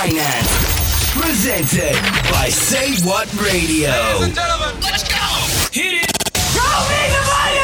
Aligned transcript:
Finance. 0.00 1.12
Presented 1.12 1.92
by 2.32 2.48
Say 2.48 3.06
What 3.06 3.30
Radio. 3.34 3.90
Ladies 3.90 4.22
and 4.28 4.34
gentlemen, 4.34 4.80
let's 4.80 5.06
go! 5.06 5.16
Hit 5.78 5.92
it! 5.92 6.24
Go 6.54 6.64
the 7.10 7.20
money. 7.28 7.60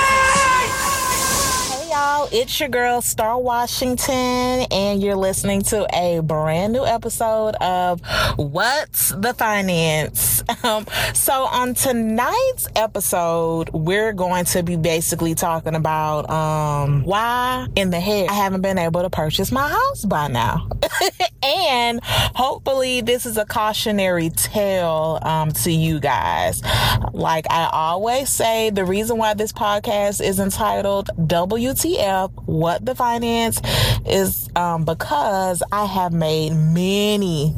Hey 1.73 1.89
y'all, 1.89 2.29
it's 2.31 2.61
your 2.61 2.69
girl 2.69 3.01
Starr 3.01 3.41
Washington, 3.41 4.67
and 4.71 5.03
you're 5.03 5.17
listening 5.17 5.63
to 5.63 5.87
a 5.97 6.21
brand 6.21 6.75
new 6.75 6.85
episode 6.85 7.55
of 7.55 8.03
What's 8.37 9.09
the 9.17 9.33
Finance. 9.33 10.36
Um, 10.63 10.87
so, 11.13 11.45
on 11.45 11.75
tonight's 11.75 12.69
episode, 12.77 13.71
we're 13.71 14.13
going 14.13 14.45
to 14.47 14.63
be 14.63 14.77
basically 14.77 15.35
talking 15.35 15.75
about 15.75 16.29
um, 16.31 17.05
why 17.05 17.67
in 17.77 17.91
the 17.91 18.01
heck 18.01 18.31
I 18.31 18.35
haven't 18.35 18.63
been 18.63 18.79
able 18.79 19.03
to 19.03 19.11
purchase 19.11 19.51
my 19.51 19.69
house 19.69 20.05
by 20.05 20.29
now. 20.29 20.69
and 21.43 22.01
hopefully, 22.03 23.01
this 23.01 23.27
is 23.27 23.37
a 23.37 23.45
cautionary 23.45 24.31
tale 24.31 25.19
um, 25.23 25.53
to 25.53 25.71
you 25.71 26.01
guys. 26.01 26.63
Like 27.13 27.47
I 27.51 27.69
always 27.73 28.29
say, 28.29 28.71
the 28.71 28.85
reason 28.85 29.19
why 29.19 29.35
this 29.35 29.53
podcast 29.53 30.25
is 30.25 30.39
entitled 30.39 31.11
WTF 31.19 32.31
What 32.47 32.85
the 32.85 32.95
Finance 32.95 33.61
is 34.07 34.49
um, 34.57 34.85
because 34.85 35.63
I 35.73 35.87
have 35.87 36.13
made 36.13 36.53
many 36.53 37.55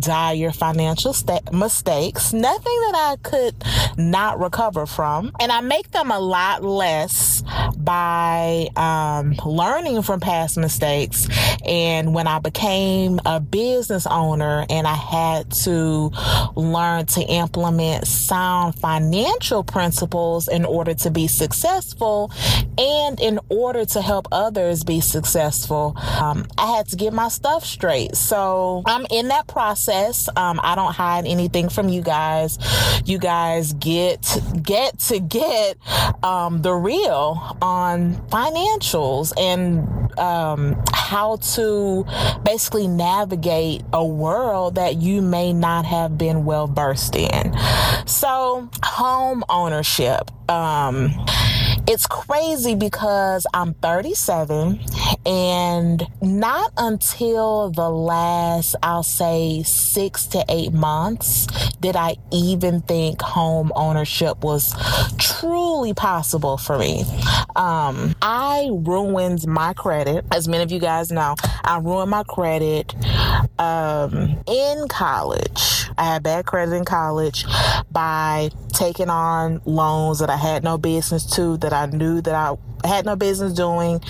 dire 0.00 0.52
financial 0.52 1.12
sta- 1.12 1.40
mistakes, 1.52 2.32
nothing 2.32 2.80
that 2.86 2.94
I 2.94 3.16
could 3.22 3.54
not 3.96 4.38
recover 4.40 4.86
from. 4.86 5.32
And 5.40 5.50
I 5.50 5.60
make 5.60 5.90
them 5.90 6.10
a 6.10 6.18
lot 6.18 6.62
less 6.62 7.42
by 7.76 8.68
um, 8.76 9.34
learning 9.44 10.02
from 10.02 10.20
past 10.20 10.56
mistakes. 10.56 11.28
And 11.64 12.14
when 12.14 12.26
I 12.26 12.38
became 12.38 13.20
a 13.24 13.40
business 13.40 14.06
owner 14.06 14.66
and 14.68 14.86
I 14.86 14.94
had 14.94 15.50
to 15.64 16.10
learn 16.54 17.06
to 17.06 17.22
implement 17.22 18.06
sound 18.06 18.74
financial 18.76 19.64
principles 19.64 20.48
in 20.48 20.64
order 20.64 20.94
to 20.94 21.10
be 21.10 21.26
successful 21.26 22.30
and 22.78 23.20
in 23.20 23.40
order 23.48 23.84
to 23.84 24.02
help 24.02 24.28
others 24.32 24.84
be 24.84 25.00
successful, 25.00 25.96
um, 26.20 26.46
I 26.58 26.76
had 26.76 26.88
to 26.88 26.96
get 26.96 27.12
my 27.12 27.28
stuff 27.28 27.64
straight. 27.64 28.16
So 28.16 28.82
I'm 28.86 29.06
in 29.10 29.28
that 29.28 29.46
process. 29.46 29.85
Um, 29.88 30.60
I 30.62 30.74
don't 30.74 30.92
hide 30.92 31.26
anything 31.26 31.68
from 31.68 31.88
you 31.88 32.02
guys. 32.02 32.58
You 33.04 33.18
guys 33.18 33.72
get 33.74 34.38
get 34.62 34.98
to 35.00 35.20
get 35.20 35.76
um, 36.24 36.62
the 36.62 36.72
real 36.74 37.56
on 37.62 38.14
financials 38.28 39.32
and 39.38 40.18
um, 40.18 40.82
how 40.92 41.36
to 41.36 42.04
basically 42.44 42.88
navigate 42.88 43.82
a 43.92 44.04
world 44.04 44.76
that 44.76 44.96
you 44.96 45.22
may 45.22 45.52
not 45.52 45.84
have 45.84 46.18
been 46.18 46.44
well 46.44 46.66
versed 46.66 47.16
in. 47.16 47.54
So, 48.06 48.68
home 48.82 49.44
ownership. 49.48 50.30
Um, 50.50 51.10
it's 51.88 52.06
crazy 52.06 52.74
because 52.74 53.46
I'm 53.54 53.74
37 53.74 54.80
and 55.24 56.06
not 56.20 56.72
until 56.76 57.70
the 57.70 57.88
last, 57.88 58.74
I'll 58.82 59.02
say, 59.02 59.62
six 59.62 60.26
to 60.28 60.44
eight 60.48 60.72
months 60.72 61.46
did 61.80 61.94
I 61.94 62.16
even 62.32 62.80
think 62.80 63.22
home 63.22 63.72
ownership 63.76 64.42
was 64.42 64.74
truly 65.18 65.94
possible 65.94 66.56
for 66.56 66.78
me. 66.78 67.04
Um, 67.54 68.14
I 68.20 68.68
ruined 68.72 69.46
my 69.46 69.72
credit, 69.72 70.24
as 70.32 70.48
many 70.48 70.64
of 70.64 70.72
you 70.72 70.80
guys 70.80 71.12
know. 71.12 71.36
I 71.62 71.78
ruined 71.78 72.10
my 72.10 72.24
credit 72.24 72.94
um, 73.58 74.42
in 74.46 74.88
college. 74.88 75.88
I 75.98 76.04
had 76.04 76.22
bad 76.22 76.46
credit 76.46 76.74
in 76.74 76.84
college 76.84 77.46
by 77.90 78.50
taking 78.74 79.08
on 79.08 79.62
loans 79.64 80.18
that 80.18 80.28
I 80.28 80.36
had 80.36 80.62
no 80.62 80.76
business 80.76 81.24
to, 81.36 81.56
that 81.58 81.72
I 81.76 81.84
knew 81.84 82.22
that 82.22 82.34
I 82.34 82.56
had 82.86 83.06
no 83.06 83.16
business 83.16 83.52
doing, 83.52 84.00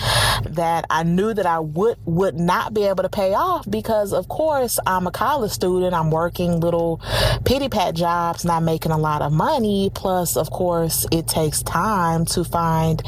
that 0.49 0.85
I 0.89 1.03
knew 1.03 1.33
that 1.33 1.45
I 1.45 1.59
would 1.59 1.97
would 2.05 2.35
not 2.35 2.73
be 2.73 2.83
able 2.83 3.03
to 3.03 3.09
pay 3.09 3.33
off 3.33 3.69
because 3.69 4.13
of 4.13 4.27
course 4.27 4.79
I'm 4.85 5.07
a 5.07 5.11
college 5.11 5.51
student, 5.51 5.93
I'm 5.93 6.11
working 6.11 6.59
little 6.59 7.01
pity 7.45 7.69
pat 7.69 7.95
jobs, 7.95 8.45
not 8.45 8.63
making 8.63 8.91
a 8.91 8.97
lot 8.97 9.21
of 9.21 9.31
money, 9.31 9.91
plus 9.93 10.37
of 10.37 10.49
course 10.49 11.05
it 11.11 11.27
takes 11.27 11.63
time 11.63 12.25
to 12.25 12.43
find 12.43 13.01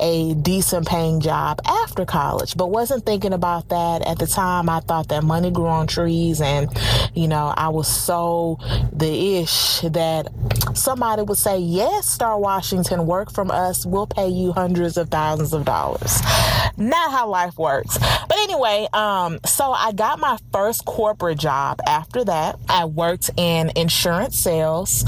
a 0.00 0.34
decent 0.34 0.86
paying 0.88 1.20
job 1.20 1.60
after 1.66 2.04
college. 2.04 2.56
But 2.56 2.68
wasn't 2.68 3.04
thinking 3.04 3.32
about 3.32 3.68
that 3.68 4.06
at 4.06 4.18
the 4.18 4.26
time. 4.26 4.68
I 4.68 4.80
thought 4.80 5.08
that 5.08 5.24
money 5.24 5.50
grew 5.50 5.66
on 5.66 5.86
trees 5.86 6.40
and 6.40 6.68
you 7.14 7.28
know, 7.28 7.52
I 7.56 7.68
was 7.68 7.88
so 7.88 8.58
the 8.92 9.38
ish 9.38 9.80
that 9.80 10.28
somebody 10.74 11.22
would 11.22 11.38
say, 11.38 11.58
Yes, 11.58 12.08
Starr 12.08 12.38
Washington, 12.38 13.06
work 13.06 13.32
from 13.32 13.50
us, 13.50 13.84
we'll 13.84 14.06
pay 14.06 14.28
you 14.28 14.52
hundreds 14.52 14.96
of 14.96 15.09
thousands 15.10 15.52
of 15.52 15.64
dollars. 15.64 16.20
Not 16.76 17.10
how 17.10 17.28
life 17.28 17.58
works. 17.58 17.98
But 17.98 18.38
anyway, 18.38 18.88
um, 18.92 19.40
so 19.44 19.72
I 19.72 19.92
got 19.92 20.18
my 20.18 20.38
first 20.52 20.84
corporate 20.84 21.38
job 21.38 21.80
after 21.86 22.24
that. 22.24 22.58
I 22.68 22.84
worked 22.86 23.30
in 23.36 23.72
insurance 23.76 24.38
sales, 24.38 25.02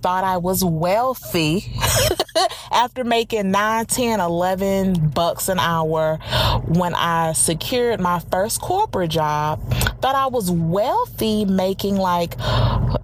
thought 0.00 0.24
I 0.24 0.38
was 0.38 0.64
wealthy 0.64 1.72
after 2.70 3.04
making 3.04 3.50
9, 3.50 3.86
10, 3.86 4.20
11 4.20 5.08
bucks 5.10 5.48
an 5.48 5.58
hour 5.58 6.18
when 6.66 6.94
I 6.94 7.32
secured 7.32 8.00
my 8.00 8.20
first 8.30 8.60
corporate 8.60 9.10
job. 9.10 9.60
Thought 10.00 10.14
I 10.14 10.26
was 10.28 10.50
wealthy 10.50 11.44
making 11.44 11.96
like 11.96 12.38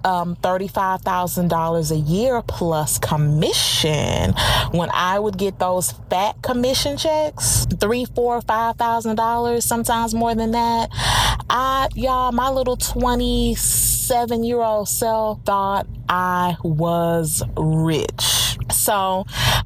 um, 0.05 0.37
$35,000 0.37 1.91
a 1.91 1.97
year 1.97 2.43
plus 2.43 2.99
commission. 2.99 4.33
When 4.71 4.91
I 4.93 5.19
would 5.19 5.37
get 5.39 5.59
those 5.59 5.93
fat 6.11 6.41
commission 6.43 6.97
checks, 6.97 7.67
three, 7.81 8.05
four, 8.05 8.41
five 8.43 8.77
thousand 8.77 9.17
dollars, 9.17 9.65
sometimes 9.65 10.15
more 10.15 10.35
than 10.35 10.53
that. 10.53 10.91
I 11.51 11.89
y'all, 11.95 12.33
my 12.33 12.51
little 12.51 12.77
27 12.77 14.45
year 14.45 14.61
old 14.61 14.89
self 14.89 15.43
thought 15.45 15.87
I 16.09 16.57
was 16.63 17.43
rich. 17.57 18.44
So 18.71 19.25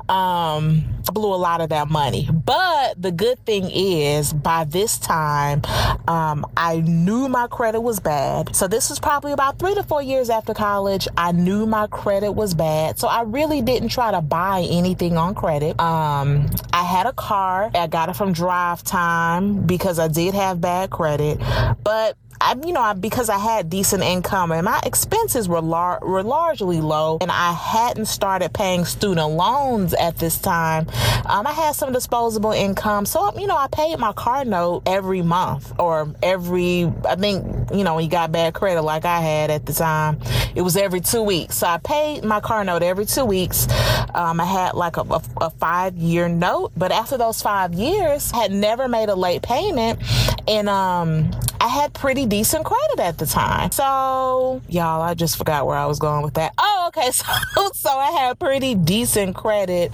um 0.08 0.84
I 1.08 1.10
blew 1.12 1.32
a 1.34 1.36
lot 1.36 1.60
of 1.60 1.70
that 1.70 1.88
money. 1.88 2.28
But 2.32 3.00
the 3.00 3.12
good 3.12 3.44
thing 3.46 3.70
is 3.70 4.32
by 4.32 4.64
this 4.64 4.98
time 4.98 5.62
um 6.06 6.44
I 6.56 6.80
knew 6.80 7.28
my 7.28 7.46
credit 7.46 7.80
was 7.80 8.00
bad. 8.00 8.54
So 8.54 8.68
this 8.68 8.90
was 8.90 8.98
probably 8.98 9.32
about 9.32 9.58
3 9.58 9.74
to 9.74 9.82
4 9.82 10.02
years 10.02 10.30
after 10.30 10.54
college. 10.54 11.08
I 11.16 11.32
knew 11.32 11.66
my 11.66 11.86
credit 11.88 12.32
was 12.32 12.54
bad. 12.54 12.98
So 12.98 13.08
I 13.08 13.22
really 13.22 13.62
didn't 13.62 13.88
try 13.90 14.10
to 14.10 14.20
buy 14.20 14.66
anything 14.68 15.16
on 15.16 15.34
credit. 15.34 15.78
Um 15.80 16.46
I 16.72 16.84
had 16.84 17.06
a 17.06 17.12
car. 17.12 17.70
I 17.74 17.86
got 17.86 18.08
it 18.08 18.16
from 18.16 18.34
DriveTime 18.34 19.66
because 19.66 19.98
I 19.98 20.08
did 20.08 20.34
have 20.34 20.60
bad 20.60 20.90
credit. 20.90 21.38
But 21.82 22.16
I, 22.40 22.54
you 22.64 22.72
know, 22.72 22.80
I, 22.80 22.92
because 22.92 23.28
I 23.28 23.38
had 23.38 23.68
decent 23.68 24.02
income 24.02 24.52
and 24.52 24.64
my 24.64 24.80
expenses 24.84 25.48
were 25.48 25.60
lar- 25.60 26.00
were 26.02 26.22
largely 26.22 26.80
low, 26.80 27.18
and 27.20 27.30
I 27.30 27.52
hadn't 27.52 28.06
started 28.06 28.52
paying 28.52 28.84
student 28.84 29.30
loans 29.30 29.92
at 29.94 30.18
this 30.18 30.38
time. 30.38 30.86
Um, 31.26 31.46
I 31.46 31.52
had 31.52 31.74
some 31.74 31.92
disposable 31.92 32.52
income, 32.52 33.06
so 33.06 33.36
you 33.38 33.46
know, 33.46 33.56
I 33.56 33.66
paid 33.68 33.98
my 33.98 34.12
car 34.12 34.44
note 34.44 34.82
every 34.86 35.22
month 35.22 35.72
or 35.78 36.12
every. 36.22 36.92
I 37.04 37.16
think 37.16 37.72
you 37.72 37.84
know, 37.84 37.96
when 37.96 38.04
you 38.04 38.10
got 38.10 38.30
bad 38.30 38.54
credit 38.54 38.82
like 38.82 39.04
I 39.04 39.20
had 39.20 39.50
at 39.50 39.66
the 39.66 39.72
time, 39.72 40.20
it 40.54 40.62
was 40.62 40.76
every 40.76 41.00
two 41.00 41.22
weeks. 41.22 41.56
So 41.56 41.66
I 41.66 41.78
paid 41.78 42.24
my 42.24 42.40
car 42.40 42.64
note 42.64 42.82
every 42.82 43.06
two 43.06 43.24
weeks. 43.24 43.66
Um, 44.14 44.40
I 44.40 44.44
had 44.44 44.74
like 44.74 44.96
a, 44.96 45.02
a, 45.02 45.22
a 45.40 45.50
five 45.50 45.96
year 45.96 46.28
note, 46.28 46.72
but 46.76 46.92
after 46.92 47.16
those 47.16 47.42
five 47.42 47.74
years, 47.74 48.32
I 48.32 48.42
had 48.42 48.52
never 48.52 48.88
made 48.88 49.08
a 49.08 49.14
late 49.14 49.42
payment, 49.42 50.00
and 50.46 50.68
um, 50.68 51.30
I 51.60 51.68
had 51.68 51.92
pretty 51.92 52.26
decent 52.26 52.64
credit 52.64 53.00
at 53.00 53.18
the 53.18 53.26
time. 53.26 53.70
So, 53.72 54.62
y'all, 54.68 55.02
I 55.02 55.14
just 55.14 55.36
forgot 55.36 55.66
where 55.66 55.76
I 55.76 55.86
was 55.86 55.98
going 55.98 56.22
with 56.22 56.34
that. 56.34 56.54
Oh, 56.58 56.84
okay. 56.88 57.10
So, 57.54 57.70
so 57.74 57.90
I 57.90 58.10
had 58.12 58.38
pretty 58.38 58.74
decent 58.74 59.34
credit 59.34 59.92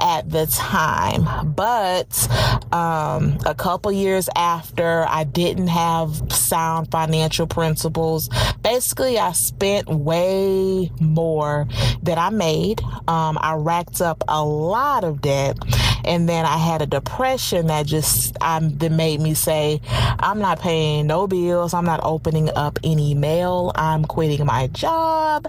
at 0.00 0.30
the 0.30 0.46
time. 0.46 1.52
But 1.52 2.28
um, 2.72 3.38
a 3.46 3.54
couple 3.54 3.92
years 3.92 4.28
after, 4.34 5.04
I 5.08 5.24
didn't 5.24 5.68
have 5.68 6.32
sound 6.32 6.90
financial 6.90 7.46
principles. 7.46 8.28
Basically, 8.62 9.18
I 9.18 9.32
spent 9.32 9.88
way 9.88 10.90
more 11.00 11.66
than 12.02 12.18
I 12.18 12.30
made. 12.30 12.82
Um, 13.06 13.38
I 13.40 13.54
racked 13.54 14.00
up 14.00 14.24
a 14.28 14.44
lot 14.44 15.04
of 15.04 15.20
debt. 15.20 15.58
And 16.04 16.28
then 16.28 16.44
I 16.44 16.58
had 16.58 16.82
a 16.82 16.86
depression 16.86 17.68
that 17.68 17.86
just 17.86 18.36
um, 18.42 18.76
that 18.78 18.92
made 18.92 19.20
me 19.20 19.32
say, 19.32 19.80
I'm 20.18 20.38
not 20.38 20.60
paying 20.60 21.03
no 21.06 21.26
bills. 21.26 21.74
I'm 21.74 21.84
not 21.84 22.00
opening 22.02 22.50
up 22.54 22.78
any 22.84 23.14
mail. 23.14 23.72
I'm 23.74 24.04
quitting 24.04 24.44
my 24.46 24.66
job. 24.68 25.46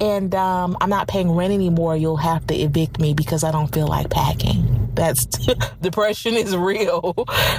And 0.00 0.34
um, 0.34 0.76
I'm 0.80 0.90
not 0.90 1.08
paying 1.08 1.30
rent 1.30 1.52
anymore. 1.52 1.96
You'll 1.96 2.16
have 2.16 2.46
to 2.48 2.54
evict 2.54 2.98
me 2.98 3.14
because 3.14 3.44
I 3.44 3.52
don't 3.52 3.72
feel 3.72 3.86
like 3.86 4.10
packing. 4.10 4.83
That's 4.94 5.26
depression 5.82 6.34
is 6.34 6.56
real, 6.56 7.14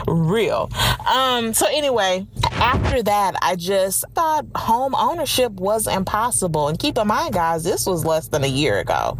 real. 0.08 0.70
Um, 1.08 1.54
so 1.54 1.68
anyway, 1.68 2.26
after 2.54 3.04
that, 3.04 3.36
I 3.42 3.56
just 3.56 4.06
thought 4.14 4.46
home 4.56 4.96
ownership 4.96 5.52
was 5.54 5.88
impossible. 5.88 6.68
And 6.68 6.80
keep 6.80 6.98
in 6.98 7.08
mind, 7.08 7.34
guys, 7.34 7.64
this 7.64 7.86
was 7.86 8.06
less 8.06 8.28
than 8.28 8.44
a 8.44 8.48
year 8.48 8.80
ago, 8.80 9.18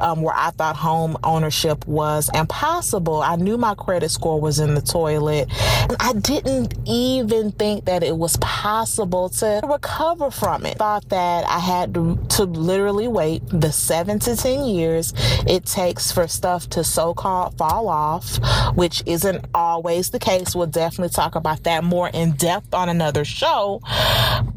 um, 0.00 0.22
where 0.22 0.34
I 0.36 0.50
thought 0.50 0.76
home 0.76 1.16
ownership 1.24 1.86
was 1.86 2.30
impossible. 2.34 3.22
I 3.22 3.36
knew 3.36 3.58
my 3.58 3.74
credit 3.74 4.10
score 4.10 4.40
was 4.40 4.58
in 4.58 4.74
the 4.74 4.82
toilet, 4.82 5.48
and 5.82 5.96
I 6.00 6.12
didn't 6.14 6.74
even 6.86 7.52
think 7.52 7.86
that 7.86 8.02
it 8.02 8.16
was 8.16 8.36
possible 8.38 9.28
to 9.30 9.60
recover 9.68 10.30
from 10.30 10.66
it. 10.66 10.78
Thought 10.78 11.08
that 11.10 11.46
I 11.48 11.58
had 11.58 11.94
to, 11.94 12.18
to 12.30 12.44
literally 12.44 13.08
wait 13.08 13.42
the 13.48 13.72
seven 13.72 14.18
to 14.20 14.36
10 14.36 14.64
years 14.64 15.12
it 15.46 15.64
takes 15.64 16.10
for 16.10 16.26
stuff 16.26 16.68
to 16.70 16.84
so 16.84 17.14
called 17.14 17.55
fall 17.56 17.88
off, 17.88 18.38
which 18.74 19.02
isn't 19.06 19.44
always 19.54 20.10
the 20.10 20.18
case. 20.18 20.54
We'll 20.54 20.66
definitely 20.66 21.10
talk 21.10 21.34
about 21.34 21.64
that 21.64 21.84
more 21.84 22.08
in 22.08 22.32
depth 22.32 22.74
on 22.74 22.88
another 22.88 23.24
show. 23.24 23.80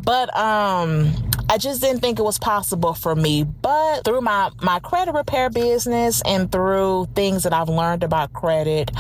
But, 0.04 0.36
um, 0.36 1.29
I 1.50 1.58
just 1.58 1.82
didn't 1.82 2.02
think 2.02 2.20
it 2.20 2.24
was 2.24 2.38
possible 2.38 2.94
for 2.94 3.16
me. 3.16 3.44
But 3.44 4.04
through 4.04 4.22
my, 4.22 4.52
my 4.62 4.80
credit 4.80 5.14
repair 5.14 5.50
business 5.50 6.22
and 6.24 6.52
through 6.52 7.08
things 7.16 7.42
that 7.44 7.54
I've 7.54 7.70
learned 7.70 8.04
about 8.04 8.34
credit 8.34 8.92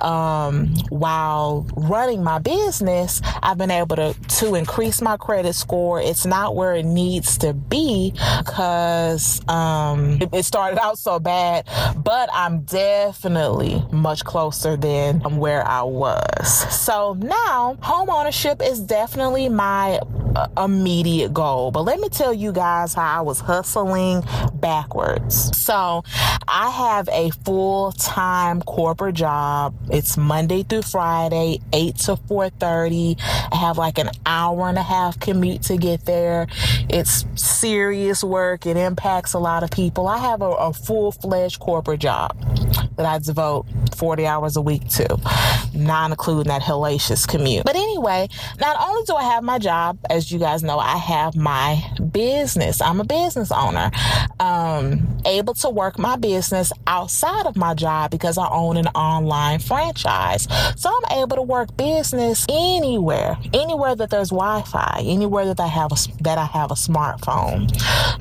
um, 0.00 0.68
while 0.90 1.66
running 1.76 2.22
my 2.22 2.38
business, 2.38 3.20
I've 3.42 3.58
been 3.58 3.72
able 3.72 3.96
to, 3.96 4.14
to 4.14 4.54
increase 4.54 5.02
my 5.02 5.16
credit 5.16 5.54
score. 5.54 6.00
It's 6.00 6.24
not 6.24 6.54
where 6.54 6.74
it 6.76 6.86
needs 6.86 7.36
to 7.38 7.52
be 7.52 8.12
because 8.38 9.40
um, 9.48 10.18
it, 10.20 10.28
it 10.32 10.44
started 10.44 10.80
out 10.80 10.98
so 10.98 11.18
bad, 11.18 11.66
but 11.96 12.28
I'm 12.32 12.60
definitely 12.62 13.82
much 13.90 14.24
closer 14.24 14.76
than 14.76 15.20
where 15.38 15.66
I 15.66 15.82
was. 15.82 16.48
So 16.72 17.14
now 17.14 17.76
home 17.82 18.08
ownership 18.08 18.62
is 18.62 18.80
definitely 18.80 19.48
my 19.48 19.98
uh, 20.36 20.46
immediate 20.62 21.32
goal. 21.34 21.70
But 21.72 21.87
let 21.88 22.00
me 22.00 22.10
tell 22.10 22.34
you 22.34 22.52
guys 22.52 22.92
how 22.92 23.20
I 23.20 23.22
was 23.22 23.40
hustling 23.40 24.22
backwards. 24.52 25.56
So 25.56 26.04
I 26.46 26.68
have 26.68 27.08
a 27.08 27.30
full 27.46 27.92
time 27.92 28.60
corporate 28.60 29.14
job. 29.14 29.74
It's 29.90 30.18
Monday 30.18 30.64
through 30.64 30.82
Friday, 30.82 31.60
8 31.72 31.96
to 31.96 32.16
4:30. 32.16 33.16
I 33.50 33.56
have 33.56 33.78
like 33.78 33.96
an 33.96 34.10
hour 34.26 34.68
and 34.68 34.76
a 34.76 34.82
half 34.82 35.18
commute 35.18 35.62
to 35.62 35.78
get 35.78 36.04
there. 36.04 36.46
It's 36.90 37.24
serious 37.36 38.22
work. 38.22 38.66
It 38.66 38.76
impacts 38.76 39.32
a 39.32 39.38
lot 39.38 39.62
of 39.62 39.70
people. 39.70 40.08
I 40.08 40.18
have 40.18 40.42
a, 40.42 40.50
a 40.50 40.74
full-fledged 40.74 41.58
corporate 41.58 42.00
job 42.00 42.36
that 42.96 43.06
I 43.06 43.18
devote 43.18 43.64
40 43.96 44.26
hours 44.26 44.56
a 44.56 44.60
week 44.60 44.88
to, 44.90 45.16
not 45.72 46.10
including 46.10 46.48
that 46.48 46.62
hellacious 46.62 47.26
commute. 47.26 47.64
But 47.64 47.76
anyway, 47.76 48.28
not 48.60 48.76
only 48.80 49.04
do 49.04 49.14
I 49.14 49.22
have 49.22 49.42
my 49.42 49.58
job, 49.58 49.98
as 50.10 50.30
you 50.30 50.38
guys 50.38 50.62
know, 50.62 50.78
I 50.78 50.96
have 50.98 51.34
my 51.34 51.77
business. 52.12 52.80
I'm 52.80 53.00
a 53.00 53.04
business 53.04 53.50
owner, 53.52 53.90
um, 54.40 55.20
able 55.24 55.54
to 55.54 55.70
work 55.70 55.98
my 55.98 56.16
business 56.16 56.72
outside 56.86 57.46
of 57.46 57.56
my 57.56 57.74
job 57.74 58.10
because 58.10 58.38
I 58.38 58.48
own 58.48 58.76
an 58.76 58.88
online 58.88 59.58
franchise. 59.58 60.46
So 60.76 60.90
I'm 60.90 61.18
able 61.18 61.36
to 61.36 61.42
work 61.42 61.76
business 61.76 62.46
anywhere, 62.48 63.36
anywhere 63.52 63.94
that 63.94 64.10
there's 64.10 64.30
Wi-Fi, 64.30 65.02
anywhere 65.04 65.46
that 65.46 65.60
I 65.60 65.66
have 65.66 65.92
a, 65.92 66.22
that 66.22 66.38
I 66.38 66.46
have 66.46 66.70
a 66.70 66.74
smartphone. 66.74 67.68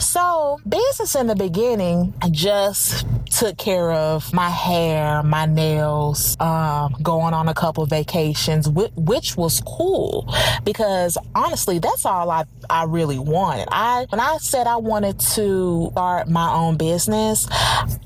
So 0.02 0.60
business 0.68 1.16
in 1.16 1.28
the 1.28 1.36
beginning 1.36 2.14
I 2.22 2.30
just 2.30 3.06
took 3.32 3.58
care 3.58 3.92
of 3.92 4.34
my 4.34 4.50
hair, 4.50 5.22
my 5.24 5.46
nails, 5.46 6.36
um, 6.40 6.96
going 7.02 7.34
on 7.34 7.48
a 7.48 7.54
couple 7.54 7.86
vacations, 7.86 8.68
which 8.70 9.38
was 9.38 9.62
cool 9.66 10.34
because 10.64 11.18
honestly, 11.36 11.80
that's 11.80 12.06
all 12.06 12.30
I 12.30 12.46
I 12.70 12.84
really 12.84 13.20
wanted. 13.48 13.68
I 13.72 14.06
when 14.10 14.20
I 14.20 14.38
said 14.38 14.68
I 14.68 14.76
wanted 14.78 15.20
to 15.36 15.90
start 15.92 16.28
my 16.28 16.54
own 16.54 16.76
business, 16.76 17.48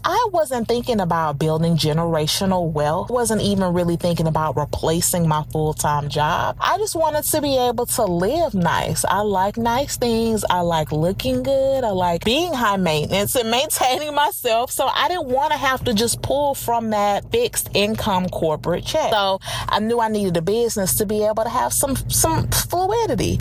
I 0.04 0.28
wasn't 0.32 0.68
thinking 0.68 1.02
about 1.02 1.40
building 1.40 1.78
generational 1.78 2.72
wealth. 2.72 3.10
I 3.10 3.14
wasn't 3.14 3.42
even 3.42 3.74
really 3.74 3.96
thinking 3.96 4.28
about 4.28 4.56
replacing 4.56 5.28
my 5.28 5.44
full-time 5.52 6.10
job. 6.10 6.58
I 6.60 6.78
just 6.78 6.96
wanted 6.96 7.24
to 7.24 7.42
be 7.42 7.58
able 7.58 7.88
to 7.88 8.04
live 8.06 8.54
nice. 8.54 9.04
I 9.04 9.22
like 9.22 9.58
nice 9.58 9.98
things. 9.98 10.46
I 10.48 10.62
like 10.62 10.92
looking 10.92 11.42
good. 11.42 11.84
I 11.84 11.90
like 11.90 12.24
being 12.24 12.54
high 12.54 12.78
maintenance 12.78 13.36
and 13.36 13.50
maintaining 13.60 14.14
myself. 14.14 14.72
So 14.72 14.86
I 14.86 15.08
didn't 15.08 15.28
want 15.28 15.54
to 15.54 15.58
have 15.58 15.84
to 15.86 15.94
just 15.94 16.22
pull 16.22 16.54
from 16.54 16.92
that 16.92 17.32
fixed 17.32 17.70
income 17.74 18.30
corporate 18.30 18.86
check. 18.86 19.12
So 19.12 19.40
I 19.68 19.80
knew 19.80 20.00
I 20.00 20.10
needed 20.10 20.38
a 20.38 20.42
business 20.42 20.94
to 20.96 21.06
be 21.08 21.24
able 21.26 21.44
to 21.44 21.50
have 21.50 21.74
some 21.74 21.96
some 22.10 22.48
fluidity. 22.50 23.40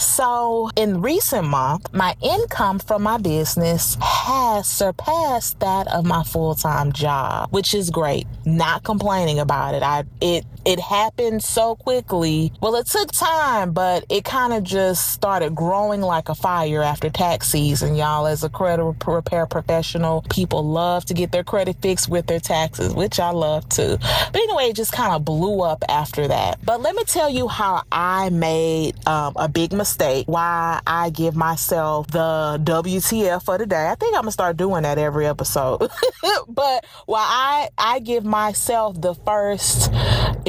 So 0.00 0.70
in 0.76 1.02
recent 1.02 1.46
month, 1.46 1.92
my 1.92 2.16
income 2.22 2.78
from 2.78 3.02
my 3.02 3.18
business 3.18 3.98
has 4.00 4.66
surpassed 4.66 5.60
that 5.60 5.88
of 5.88 6.06
my 6.06 6.22
full-time 6.22 6.92
job, 6.92 7.52
which 7.52 7.74
is 7.74 7.90
great. 7.90 8.26
Not 8.46 8.82
complaining 8.82 9.38
about 9.38 9.74
it. 9.74 9.82
I 9.82 10.04
it 10.22 10.46
it 10.64 10.78
happened 10.78 11.42
so 11.42 11.76
quickly. 11.76 12.52
Well, 12.60 12.74
it 12.76 12.86
took 12.86 13.12
time, 13.12 13.72
but 13.72 14.04
it 14.08 14.24
kind 14.24 14.52
of 14.52 14.62
just 14.62 15.10
started 15.10 15.54
growing 15.54 16.00
like 16.00 16.28
a 16.28 16.34
fire 16.34 16.82
after 16.82 17.08
tax 17.08 17.48
season, 17.48 17.94
y'all. 17.94 18.26
As 18.26 18.44
a 18.44 18.48
credit 18.48 18.84
repair 19.06 19.46
professional, 19.46 20.22
people 20.30 20.64
love 20.64 21.04
to 21.06 21.14
get 21.14 21.32
their 21.32 21.44
credit 21.44 21.76
fixed 21.80 22.08
with 22.08 22.26
their 22.26 22.40
taxes, 22.40 22.94
which 22.94 23.18
I 23.18 23.30
love 23.30 23.68
too. 23.68 23.96
But 23.98 24.36
anyway, 24.36 24.64
it 24.64 24.76
just 24.76 24.92
kind 24.92 25.14
of 25.14 25.24
blew 25.24 25.62
up 25.62 25.82
after 25.88 26.28
that. 26.28 26.58
But 26.64 26.80
let 26.80 26.94
me 26.94 27.04
tell 27.04 27.30
you 27.30 27.48
how 27.48 27.82
I 27.90 28.28
made 28.30 29.06
um, 29.06 29.34
a 29.36 29.48
big 29.48 29.72
mistake, 29.72 30.26
why 30.28 30.80
I 30.86 31.10
give 31.10 31.34
myself 31.34 32.08
the 32.08 32.60
WTF 32.62 33.44
for 33.44 33.58
the 33.58 33.66
day. 33.66 33.88
I 33.88 33.94
think 33.94 34.14
I'm 34.14 34.22
gonna 34.22 34.32
start 34.32 34.56
doing 34.56 34.82
that 34.82 34.98
every 34.98 35.26
episode. 35.26 35.78
but 36.48 36.84
why 37.06 37.26
I 37.26 37.68
I 37.78 37.98
give 38.00 38.24
myself 38.24 39.00
the 39.00 39.14
first 39.14 39.90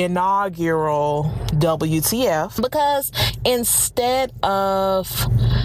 inaugural 0.01 1.31
WTF 1.53 2.61
because 2.61 3.11
instead 3.45 4.31
of 4.43 5.07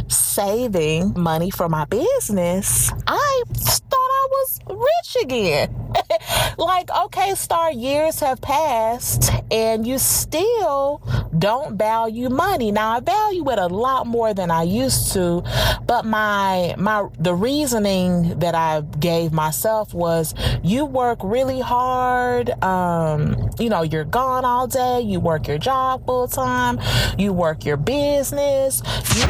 saving 0.08 1.14
money 1.16 1.50
for 1.50 1.68
my 1.68 1.84
business, 1.86 2.92
I 3.06 3.42
I 3.54 4.05
was 4.36 4.60
rich 4.68 5.24
again. 5.24 5.74
like, 6.58 6.90
okay, 6.90 7.34
Starr, 7.34 7.72
years 7.72 8.20
have 8.20 8.40
passed 8.40 9.30
and 9.50 9.86
you 9.86 9.98
still 9.98 11.02
don't 11.38 11.76
value 11.76 12.28
money. 12.28 12.72
Now 12.72 12.92
I 12.92 13.00
value 13.00 13.48
it 13.50 13.58
a 13.58 13.66
lot 13.66 14.06
more 14.06 14.34
than 14.34 14.50
I 14.50 14.62
used 14.62 15.12
to, 15.12 15.42
but 15.86 16.04
my 16.04 16.74
my 16.78 17.08
the 17.18 17.34
reasoning 17.34 18.38
that 18.40 18.54
I 18.54 18.82
gave 18.98 19.32
myself 19.32 19.94
was 19.94 20.34
you 20.62 20.84
work 20.84 21.18
really 21.22 21.60
hard, 21.60 22.50
um, 22.62 23.50
you 23.58 23.68
know, 23.68 23.82
you're 23.82 24.04
gone 24.04 24.44
all 24.44 24.66
day, 24.66 25.00
you 25.00 25.20
work 25.20 25.48
your 25.48 25.58
job 25.58 26.06
full 26.06 26.28
time, 26.28 26.80
you 27.18 27.32
work 27.32 27.64
your 27.64 27.76
business, 27.76 28.82
you 29.14 29.26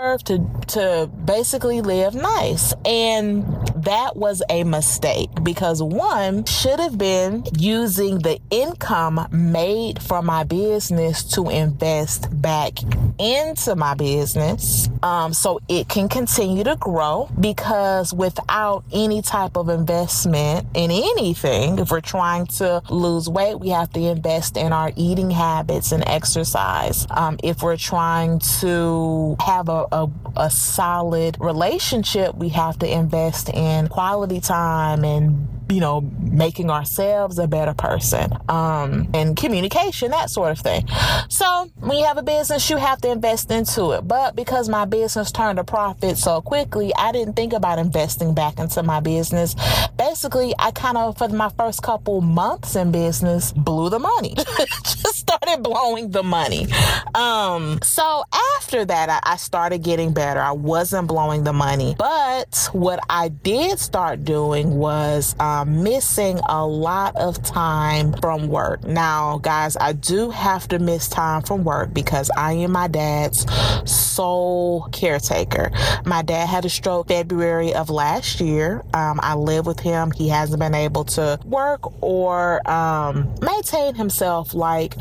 deserve 0.00 0.24
to 0.24 0.38
to 0.68 1.10
basically 1.24 1.80
live 1.80 2.14
nice. 2.14 2.72
And 2.84 3.59
that 3.84 4.16
was 4.16 4.42
a 4.50 4.64
mistake 4.64 5.30
because 5.42 5.82
one 5.82 6.44
should 6.44 6.78
have 6.78 6.98
been 6.98 7.44
using 7.58 8.18
the 8.18 8.38
income 8.50 9.26
made 9.30 10.02
from 10.02 10.26
my 10.26 10.44
business 10.44 11.24
to 11.24 11.48
invest 11.48 12.28
back 12.42 12.78
into 13.18 13.74
my 13.76 13.94
business 13.94 14.88
um, 15.02 15.32
so 15.32 15.60
it 15.68 15.88
can 15.88 16.08
continue 16.08 16.64
to 16.64 16.76
grow 16.76 17.28
because 17.38 18.12
without 18.12 18.84
any 18.92 19.22
type 19.22 19.56
of 19.56 19.68
investment 19.68 20.66
in 20.74 20.90
anything, 20.90 21.78
if 21.78 21.90
we're 21.90 22.00
trying 22.00 22.46
to 22.46 22.82
lose 22.90 23.28
weight, 23.28 23.60
we 23.60 23.68
have 23.70 23.90
to 23.92 24.00
invest 24.00 24.56
in 24.56 24.72
our 24.72 24.92
eating 24.96 25.30
habits 25.30 25.92
and 25.92 26.06
exercise. 26.06 27.06
Um, 27.10 27.38
if 27.42 27.62
we're 27.62 27.76
trying 27.76 28.40
to 28.60 29.36
have 29.40 29.68
a, 29.68 29.86
a, 29.92 30.10
a 30.36 30.50
solid 30.50 31.36
relationship, 31.40 32.34
we 32.34 32.50
have 32.50 32.78
to 32.80 32.90
invest 32.90 33.48
in 33.48 33.69
quality 33.90 34.40
time 34.40 35.04
and 35.04 35.59
you 35.70 35.80
know, 35.80 36.00
making 36.20 36.70
ourselves 36.70 37.38
a 37.38 37.46
better 37.46 37.74
person, 37.74 38.32
um, 38.48 39.08
and 39.14 39.36
communication, 39.36 40.10
that 40.10 40.30
sort 40.30 40.50
of 40.50 40.58
thing. 40.58 40.86
So 41.28 41.70
when 41.78 41.98
you 41.98 42.04
have 42.04 42.18
a 42.18 42.22
business, 42.22 42.68
you 42.68 42.76
have 42.76 43.00
to 43.02 43.10
invest 43.10 43.50
into 43.50 43.92
it. 43.92 44.06
But 44.06 44.34
because 44.36 44.68
my 44.68 44.84
business 44.84 45.30
turned 45.30 45.58
a 45.58 45.64
profit 45.64 46.18
so 46.18 46.40
quickly, 46.40 46.92
I 46.96 47.12
didn't 47.12 47.34
think 47.34 47.52
about 47.52 47.78
investing 47.78 48.34
back 48.34 48.58
into 48.58 48.82
my 48.82 49.00
business. 49.00 49.54
Basically, 49.96 50.54
I 50.58 50.70
kind 50.72 50.96
of, 50.96 51.18
for 51.18 51.28
my 51.28 51.50
first 51.50 51.82
couple 51.82 52.20
months 52.20 52.74
in 52.76 52.90
business, 52.90 53.52
blew 53.52 53.90
the 53.90 53.98
money. 53.98 54.34
Just 54.84 55.16
started 55.16 55.62
blowing 55.62 56.10
the 56.10 56.22
money. 56.22 56.66
Um, 57.14 57.78
so 57.82 58.24
after 58.56 58.84
that, 58.84 59.08
I, 59.08 59.20
I 59.34 59.36
started 59.36 59.82
getting 59.82 60.12
better. 60.12 60.40
I 60.40 60.52
wasn't 60.52 61.06
blowing 61.06 61.44
the 61.44 61.52
money. 61.52 61.94
But 61.98 62.68
what 62.72 63.00
I 63.08 63.28
did 63.28 63.78
start 63.78 64.24
doing 64.24 64.76
was 64.76 65.36
um, 65.38 65.59
missing 65.64 66.40
a 66.48 66.66
lot 66.66 67.16
of 67.16 67.42
time 67.42 68.12
from 68.20 68.48
work. 68.48 68.84
Now, 68.84 69.38
guys, 69.38 69.76
I 69.76 69.92
do 69.92 70.30
have 70.30 70.68
to 70.68 70.78
miss 70.78 71.08
time 71.08 71.42
from 71.42 71.64
work 71.64 71.92
because 71.92 72.30
I 72.36 72.52
am 72.52 72.72
my 72.72 72.88
dad's 72.88 73.46
sole 73.90 74.88
caretaker. 74.92 75.70
My 76.04 76.22
dad 76.22 76.46
had 76.46 76.64
a 76.64 76.68
stroke 76.68 77.08
February 77.08 77.74
of 77.74 77.90
last 77.90 78.40
year. 78.40 78.84
Um, 78.94 79.20
I 79.22 79.34
live 79.34 79.66
with 79.66 79.80
him. 79.80 80.10
He 80.10 80.28
hasn't 80.28 80.60
been 80.60 80.74
able 80.74 81.04
to 81.04 81.38
work 81.44 82.02
or 82.02 82.68
um, 82.70 83.34
maintain 83.40 83.94
himself 83.94 84.54
like 84.54 84.96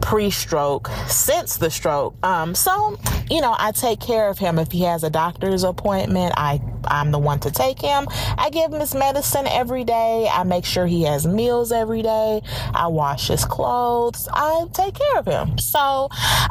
pre 0.00 0.30
stroke 0.30 0.88
since 1.08 1.56
the 1.56 1.70
stroke. 1.70 2.14
Um, 2.24 2.54
so, 2.54 2.98
you 3.30 3.40
know, 3.40 3.54
I 3.58 3.72
take 3.72 4.00
care 4.00 4.28
of 4.28 4.38
him. 4.38 4.58
If 4.58 4.72
he 4.72 4.82
has 4.82 5.04
a 5.04 5.10
doctor's 5.10 5.64
appointment, 5.64 6.34
I 6.36 6.60
I'm 6.88 7.10
the 7.10 7.18
one 7.18 7.40
to 7.40 7.50
take 7.50 7.80
him. 7.80 8.06
I 8.38 8.50
give 8.50 8.72
him 8.72 8.80
his 8.80 8.94
medicine 8.94 9.46
every 9.46 9.84
day. 9.84 10.28
I 10.30 10.44
make 10.44 10.64
sure 10.64 10.86
he 10.86 11.02
has 11.02 11.26
meals 11.26 11.72
every 11.72 12.02
day. 12.02 12.42
I 12.74 12.88
wash 12.88 13.28
his 13.28 13.44
clothes. 13.44 14.28
I 14.32 14.66
take 14.72 14.94
care 14.94 15.18
of 15.18 15.26
him. 15.26 15.58
So 15.58 16.08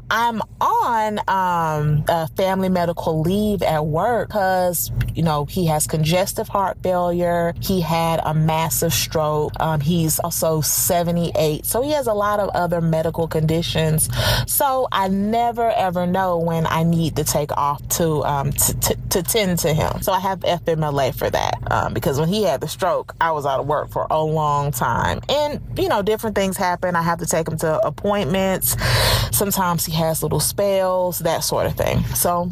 I'm 0.09 0.41
on 0.61 1.19
um, 1.27 2.05
a 2.07 2.27
family 2.35 2.69
medical 2.69 3.21
leave 3.21 3.61
at 3.63 3.85
work 3.85 4.29
because, 4.29 4.91
you 5.13 5.23
know, 5.23 5.45
he 5.45 5.65
has 5.67 5.87
congestive 5.87 6.47
heart 6.47 6.77
failure. 6.83 7.53
He 7.59 7.81
had 7.81 8.19
a 8.23 8.33
massive 8.33 8.93
stroke. 8.93 9.53
Um, 9.59 9.79
he's 9.79 10.19
also 10.19 10.61
78. 10.61 11.65
So 11.65 11.81
he 11.81 11.91
has 11.91 12.07
a 12.07 12.13
lot 12.13 12.39
of 12.39 12.49
other 12.49 12.81
medical 12.81 13.27
conditions. 13.27 14.09
So 14.47 14.87
I 14.91 15.07
never 15.07 15.71
ever 15.71 16.05
know 16.05 16.37
when 16.37 16.65
I 16.67 16.83
need 16.83 17.15
to 17.15 17.23
take 17.23 17.51
off 17.51 17.87
to, 17.89 18.23
um, 18.23 18.51
to, 18.51 18.79
to, 18.79 18.95
to 19.09 19.23
tend 19.23 19.59
to 19.59 19.73
him. 19.73 20.01
So 20.01 20.11
I 20.11 20.19
have 20.25 20.39
FMLA 20.39 21.13
for 21.13 21.29
that 21.29 21.59
um, 21.71 21.93
because 21.93 22.19
when 22.19 22.29
he 22.29 22.43
had 22.43 22.61
the 22.61 22.67
stroke, 22.67 23.15
I 23.21 23.31
was 23.31 23.45
out 23.45 23.59
of 23.59 23.67
work 23.67 23.91
for 23.91 24.07
a 24.09 24.21
long 24.21 24.71
time. 24.71 25.21
And, 25.29 25.61
you 25.77 25.87
know, 25.87 26.01
different 26.01 26.35
things 26.35 26.57
happen. 26.57 26.95
I 26.95 27.01
have 27.01 27.19
to 27.19 27.25
take 27.25 27.47
him 27.47 27.57
to 27.59 27.79
appointments. 27.85 28.75
Sometimes 29.31 29.85
he 29.85 29.93
has 29.93 30.23
little 30.23 30.39
spells, 30.39 31.19
that 31.19 31.43
sort 31.43 31.67
of 31.67 31.75
thing. 31.75 32.03
So, 32.15 32.51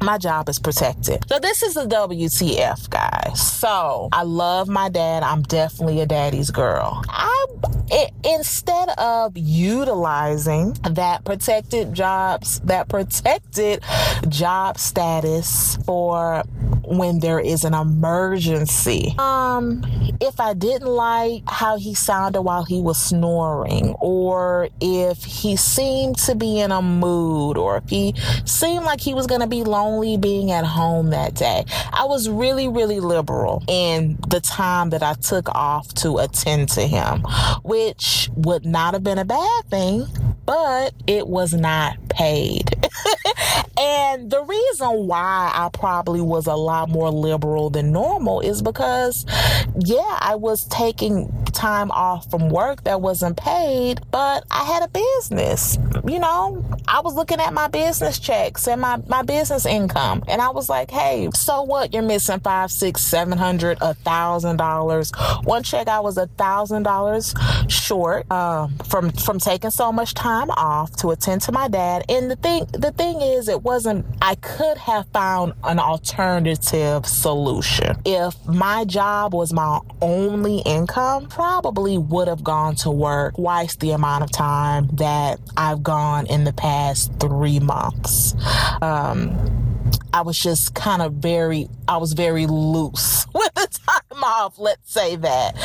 my 0.00 0.16
job 0.16 0.48
is 0.48 0.58
protected. 0.58 1.24
So 1.28 1.38
this 1.40 1.62
is 1.62 1.74
the 1.74 1.86
WTF, 1.86 2.88
guys. 2.88 3.40
So 3.40 4.08
I 4.12 4.22
love 4.22 4.68
my 4.68 4.88
dad. 4.88 5.24
I'm 5.24 5.42
definitely 5.42 6.00
a 6.00 6.06
daddy's 6.06 6.50
girl. 6.50 7.02
I 7.08 7.46
it, 7.90 8.12
instead 8.24 8.90
of 8.98 9.36
utilizing 9.36 10.74
that 10.90 11.24
protected 11.24 11.94
jobs, 11.94 12.60
that 12.60 12.88
protected 12.88 13.82
job 14.28 14.78
status 14.78 15.76
for 15.86 16.44
when 16.88 17.20
there 17.20 17.38
is 17.38 17.64
an 17.64 17.74
emergency. 17.74 19.14
Um, 19.18 19.84
if 20.20 20.40
I 20.40 20.54
didn't 20.54 20.88
like 20.88 21.42
how 21.46 21.78
he 21.78 21.94
sounded 21.94 22.42
while 22.42 22.64
he 22.64 22.80
was 22.80 22.98
snoring, 22.98 23.94
or 24.00 24.68
if 24.80 25.22
he 25.22 25.56
seemed 25.56 26.16
to 26.18 26.34
be 26.34 26.60
in 26.60 26.72
a 26.72 26.80
mood, 26.80 27.56
or 27.56 27.76
if 27.76 27.88
he 27.88 28.14
seemed 28.44 28.84
like 28.84 29.00
he 29.00 29.14
was 29.14 29.26
going 29.26 29.40
to 29.40 29.46
be 29.46 29.64
lonely 29.64 30.16
being 30.16 30.50
at 30.50 30.64
home 30.64 31.10
that 31.10 31.34
day, 31.34 31.64
I 31.92 32.04
was 32.04 32.28
really, 32.28 32.68
really 32.68 33.00
liberal 33.00 33.62
in 33.68 34.18
the 34.28 34.40
time 34.40 34.90
that 34.90 35.02
I 35.02 35.14
took 35.14 35.48
off 35.54 35.92
to 35.94 36.18
attend 36.18 36.70
to 36.70 36.86
him, 36.86 37.22
which 37.62 38.30
would 38.34 38.64
not 38.64 38.94
have 38.94 39.04
been 39.04 39.18
a 39.18 39.24
bad 39.24 39.64
thing, 39.66 40.06
but 40.46 40.94
it 41.06 41.28
was 41.28 41.52
not 41.52 41.96
paid. 42.08 42.70
and 43.78 44.30
the 44.30 44.42
reason 44.42 45.06
why 45.06 45.50
I 45.54 45.68
probably 45.72 46.20
was 46.20 46.46
a 46.46 46.54
lot 46.54 46.77
more 46.86 47.10
liberal 47.10 47.70
than 47.70 47.92
normal 47.92 48.40
is 48.40 48.62
because, 48.62 49.24
yeah, 49.78 50.18
I 50.20 50.34
was 50.34 50.64
taking 50.66 51.32
time 51.58 51.90
off 51.90 52.30
from 52.30 52.48
work 52.50 52.84
that 52.84 53.00
wasn't 53.00 53.36
paid, 53.36 54.00
but 54.12 54.44
I 54.50 54.64
had 54.64 54.82
a 54.84 54.88
business. 54.88 55.76
You 56.06 56.20
know, 56.20 56.64
I 56.86 57.00
was 57.00 57.14
looking 57.14 57.40
at 57.40 57.52
my 57.52 57.66
business 57.68 58.18
checks 58.18 58.68
and 58.68 58.80
my, 58.80 59.02
my 59.08 59.22
business 59.22 59.66
income, 59.66 60.22
and 60.28 60.40
I 60.40 60.50
was 60.50 60.68
like, 60.68 60.90
hey, 60.90 61.28
so 61.34 61.62
what? 61.62 61.92
You're 61.92 62.02
missing 62.02 62.40
five, 62.40 62.70
six, 62.70 63.02
seven 63.02 63.36
hundred, 63.36 63.78
a 63.80 63.94
thousand 63.94 64.56
dollars. 64.56 65.12
One 65.44 65.62
check, 65.64 65.88
I 65.88 66.00
was 66.00 66.16
a 66.16 66.28
thousand 66.28 66.84
dollars 66.84 67.34
short 67.68 68.30
um, 68.30 68.78
from 68.88 69.10
from 69.10 69.38
taking 69.38 69.70
so 69.70 69.90
much 69.90 70.14
time 70.14 70.50
off 70.50 70.94
to 70.96 71.10
attend 71.10 71.42
to 71.42 71.52
my 71.52 71.68
dad. 71.68 72.04
And 72.08 72.30
the 72.30 72.36
thing, 72.36 72.66
the 72.72 72.92
thing 72.92 73.20
is, 73.20 73.48
it 73.48 73.62
wasn't. 73.62 74.06
I 74.22 74.36
could 74.36 74.78
have 74.78 75.06
found 75.08 75.54
an 75.64 75.78
alternative 75.78 77.04
solution 77.06 77.96
if 78.04 78.34
my 78.46 78.84
job 78.84 79.34
was 79.34 79.52
my 79.52 79.80
only 80.00 80.58
income 80.60 81.28
probably 81.48 81.96
would 81.96 82.28
have 82.28 82.44
gone 82.44 82.74
to 82.74 82.90
work 82.90 83.34
twice 83.34 83.74
the 83.76 83.92
amount 83.92 84.22
of 84.22 84.30
time 84.30 84.86
that 84.92 85.40
I've 85.56 85.82
gone 85.82 86.26
in 86.26 86.44
the 86.44 86.52
past 86.52 87.10
three 87.18 87.58
months. 87.58 88.34
Um, 88.82 89.58
I 90.12 90.20
was 90.20 90.38
just 90.38 90.74
kind 90.74 91.00
of 91.00 91.14
very, 91.14 91.70
I 91.88 91.96
was 91.96 92.12
very 92.12 92.46
loose 92.46 93.26
with 93.34 93.54
the 93.54 93.66
time 93.66 94.22
off, 94.22 94.58
let's 94.58 94.92
say 94.92 95.16
that. 95.16 95.56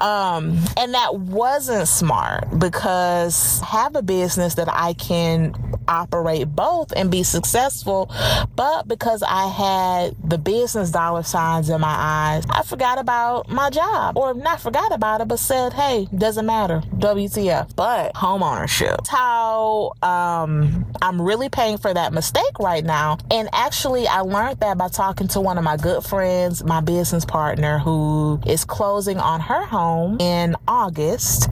Um, 0.00 0.58
and 0.78 0.94
that 0.94 1.16
wasn't 1.16 1.88
smart 1.88 2.46
because 2.58 3.60
I 3.60 3.66
have 3.66 3.96
a 3.96 4.02
business 4.02 4.54
that 4.54 4.68
I 4.72 4.94
can 4.94 5.52
operate 5.88 6.54
both 6.54 6.92
and 6.94 7.10
be 7.10 7.22
successful. 7.22 8.12
But 8.54 8.86
because 8.86 9.22
I 9.22 9.48
had 9.48 10.16
the 10.22 10.38
business 10.38 10.90
dollar 10.90 11.22
signs 11.22 11.70
in 11.70 11.80
my 11.80 11.88
eyes, 11.88 12.44
I 12.50 12.62
forgot 12.62 12.98
about 12.98 13.48
my 13.48 13.70
job 13.70 14.16
or 14.16 14.34
not 14.34 14.60
forgot 14.60 14.92
about 14.92 15.20
it, 15.20 15.28
but 15.28 15.38
said, 15.38 15.72
hey, 15.72 16.06
doesn't 16.16 16.46
matter. 16.46 16.82
WTF. 16.94 17.74
But 17.74 18.16
home 18.16 18.42
ownership. 18.42 19.06
How 19.08 19.92
um, 20.02 20.86
I'm 21.02 21.20
really 21.20 21.48
paying 21.48 21.78
for 21.78 21.92
that 21.92 22.12
mistake 22.12 22.58
right 22.60 22.84
now. 22.84 23.18
And 23.30 23.48
actually, 23.52 24.06
I 24.06 24.20
learned 24.20 24.60
that 24.60 24.76
by 24.78 24.88
talking 24.88 25.28
to 25.28 25.40
one 25.40 25.58
of 25.58 25.64
my 25.64 25.76
good 25.76 26.04
friends, 26.04 26.62
my 26.64 26.80
business 26.80 27.24
partner, 27.24 27.78
who 27.78 28.40
is 28.46 28.64
closing 28.64 29.18
on 29.18 29.40
her 29.40 29.64
home 29.64 30.18
in 30.20 30.56
August. 30.66 31.48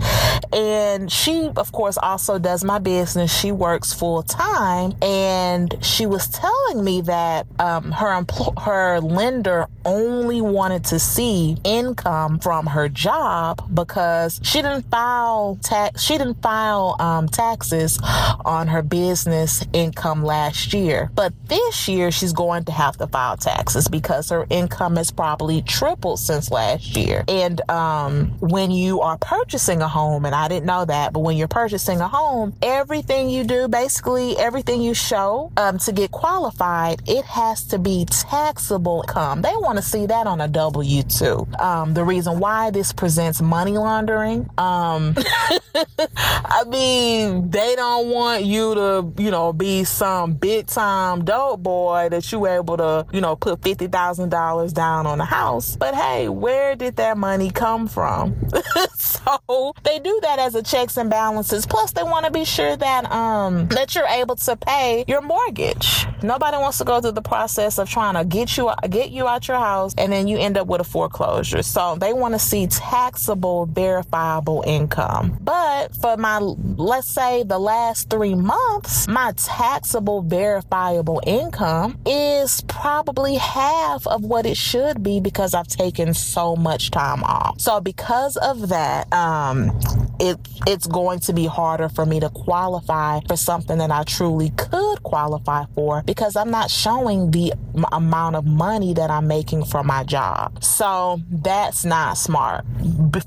And 0.52 1.11
she, 1.11 1.50
of 1.57 1.73
course, 1.73 1.97
also 1.99 2.38
does 2.38 2.64
my 2.64 2.78
business. 2.78 3.35
She 3.35 3.52
works 3.52 3.93
full 3.93 4.23
time, 4.26 4.95
and 5.02 5.76
she 5.83 6.06
was 6.06 6.28
telling 6.28 6.85
me 6.85 7.00
that 7.02 7.47
um, 7.59 7.92
her 7.92 8.23
empl- 8.23 8.61
her 8.62 9.00
lender 9.00 9.66
only 9.85 10.40
wanted 10.40 10.85
to 10.85 10.99
see 10.99 11.56
income 11.64 12.38
from 12.38 12.66
her 12.66 12.88
job 12.88 13.62
because 13.75 14.40
she 14.42 14.62
didn't 14.62 14.90
file 14.90 15.59
tax. 15.62 16.02
She 16.02 16.18
didn't 16.18 16.42
file 16.42 16.97
um, 16.99 17.28
taxes 17.28 17.99
on 18.45 18.68
her 18.68 18.83
business 18.83 19.64
income 19.73 20.25
last 20.25 20.73
year, 20.73 21.11
but 21.14 21.33
this 21.47 21.88
year 21.88 22.11
she's 22.11 22.33
going 22.33 22.64
to 22.64 22.73
have 22.73 22.97
to 22.97 23.06
file 23.06 23.37
taxes 23.37 23.88
because 23.88 24.30
her 24.30 24.47
income 24.50 24.97
has 24.97 25.11
probably 25.11 25.62
tripled 25.62 26.18
since 26.18 26.50
last 26.50 26.97
year. 26.97 27.25
And 27.28 27.61
um, 27.71 28.30
when 28.40 28.71
you 28.71 29.00
are 29.02 29.18
purchasing 29.18 29.83
a 29.83 29.88
home, 29.88 30.25
and 30.25 30.35
I 30.35 30.49
didn't 30.49 30.66
know 30.66 30.85
that, 30.85 31.12
but 31.12 31.21
when 31.21 31.37
you're 31.37 31.49
purchasing 31.49 32.00
a 32.00 32.09
home, 32.09 32.54
everything 32.62 33.30
you 33.30 33.45
do, 33.45 33.68
basically 33.68 34.15
everything 34.38 34.82
you 34.82 34.94
show 34.94 35.50
um, 35.56 35.78
to 35.78 35.92
get 35.92 36.11
qualified, 36.12 37.02
it 37.06 37.25
has 37.25 37.64
to 37.64 37.78
be 37.78 38.04
taxable 38.04 39.04
income. 39.16 39.42
They 39.42 39.56
want 39.56 39.76
to 39.78 39.82
see 39.82 40.06
that 40.06 40.26
on 40.26 40.40
a 40.40 40.49
W 40.49 41.02
2. 41.02 41.49
Um, 41.58 41.94
the 41.94 42.04
reason 42.04 42.38
why 42.38 42.70
this 42.70 42.92
presents 42.92 43.40
money 43.40 43.73
laundering, 43.73 44.49
um, 44.58 45.14
I 45.99 46.64
mean, 46.68 47.50
they 47.50 47.75
don't 47.76 48.11
want 48.11 48.44
you 48.44 48.75
to, 48.75 49.12
you 49.18 49.30
know, 49.30 49.52
be 49.52 49.85
some 49.85 50.35
big 50.35 50.66
time 50.66 51.25
dope 51.25 51.62
boy 51.62 52.08
that 52.11 52.30
you 52.32 52.40
were 52.40 52.56
able 52.56 52.76
to, 52.76 53.06
you 53.12 53.20
know, 53.20 53.37
put 53.37 53.61
$50,000 53.61 54.73
down 54.73 55.06
on 55.06 55.20
a 55.20 55.25
house. 55.25 55.76
But 55.76 55.94
hey, 55.94 56.28
where 56.28 56.76
did 56.76 56.96
that 56.96 57.16
money 57.16 57.50
come 57.50 57.87
from? 57.88 58.37
so 58.94 59.75
they 59.85 59.99
do 59.99 60.18
that 60.23 60.38
as 60.38 60.54
a 60.54 60.62
checks 60.62 60.96
and 60.96 61.11
balances. 61.11 61.66
Plus, 61.66 61.92
they 61.92 62.02
want 62.02 62.26
to 62.26 62.30
be 62.30 62.44
sure 62.44 62.76
that, 62.76 63.11
um, 63.11 63.66
that 63.68 63.94
you're 63.94 64.05
able 64.08 64.36
to 64.36 64.56
pay 64.56 65.04
your 65.06 65.20
mortgage. 65.20 66.06
Nobody 66.23 66.56
wants 66.56 66.78
to 66.78 66.85
go 66.85 67.00
through 67.00 67.12
the 67.12 67.23
process 67.23 67.78
of 67.78 67.88
trying 67.90 68.14
to 68.14 68.25
get 68.25 68.56
you, 68.56 68.70
get 68.88 69.11
you 69.11 69.28
out 69.28 69.49
your 69.49 69.58
house 69.58 69.94
and 69.99 70.12
then 70.12 70.28
you 70.28 70.38
end 70.38 70.56
up 70.56 70.66
with 70.66 70.80
a 70.80 70.85
foreclosure. 70.85 71.62
So 71.62 71.96
they 71.96 72.12
want 72.12 72.35
to 72.35 72.38
see 72.38 72.66
taxable, 72.66 73.66
verifiable 73.66 74.64
income. 74.66 75.38
But 75.40 75.94
for 75.96 76.16
my, 76.16 76.38
let's 76.38 77.08
say 77.08 77.42
the 77.42 77.58
last 77.58 78.08
three 78.11 78.35
months, 78.35 79.06
my 79.08 79.32
taxable, 79.37 80.23
verifiable 80.23 81.20
income 81.26 81.99
is 82.06 82.62
probably 82.62 83.37
half 83.37 84.06
of 84.06 84.25
what 84.25 84.46
it 84.46 84.56
should 84.56 85.02
be 85.02 85.20
because 85.20 85.54
I've 85.54 85.68
taken 85.68 86.14
so 86.14 86.56
much 86.56 86.90
time 86.90 87.23
off. 87.25 87.61
So 87.61 87.80
because 87.80 88.37
of 88.38 88.68
that, 88.70 89.12
um, 89.12 89.78
it 90.18 90.38
it's 90.66 90.87
going 90.87 91.20
to 91.20 91.32
be 91.32 91.46
harder 91.46 91.88
for 91.88 92.06
me 92.06 92.20
to 92.20 92.30
qualify 92.30 93.20
for 93.28 93.37
something 93.37 93.78
that 93.78 93.90
I 93.90 94.02
truly 94.04 94.50
could 94.50 95.02
qualify 95.02 95.64
for 95.75 96.02
because 96.06 96.36
I'm 96.36 96.50
not 96.50 96.70
showing 96.70 97.30
the 97.32 97.52
amount 97.92 98.36
of 98.36 98.46
money 98.46 98.94
that 98.94 99.10
I'm 99.10 99.26
making 99.26 99.64
from 99.66 99.86
my 99.86 100.04
job. 100.04 100.62
So 100.62 101.20
that's 101.30 101.84
not 101.84 102.16
smart 102.16 102.64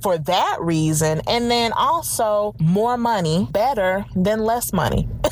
for 0.02 0.18
that 0.18 0.58
reason. 0.62 1.22
And 1.28 1.52
then 1.52 1.74
also 1.74 2.56
more 2.60 2.98
money 2.98 3.48
better 3.52 4.06
than 4.16 4.40
less 4.40 4.74
money. 4.74 5.08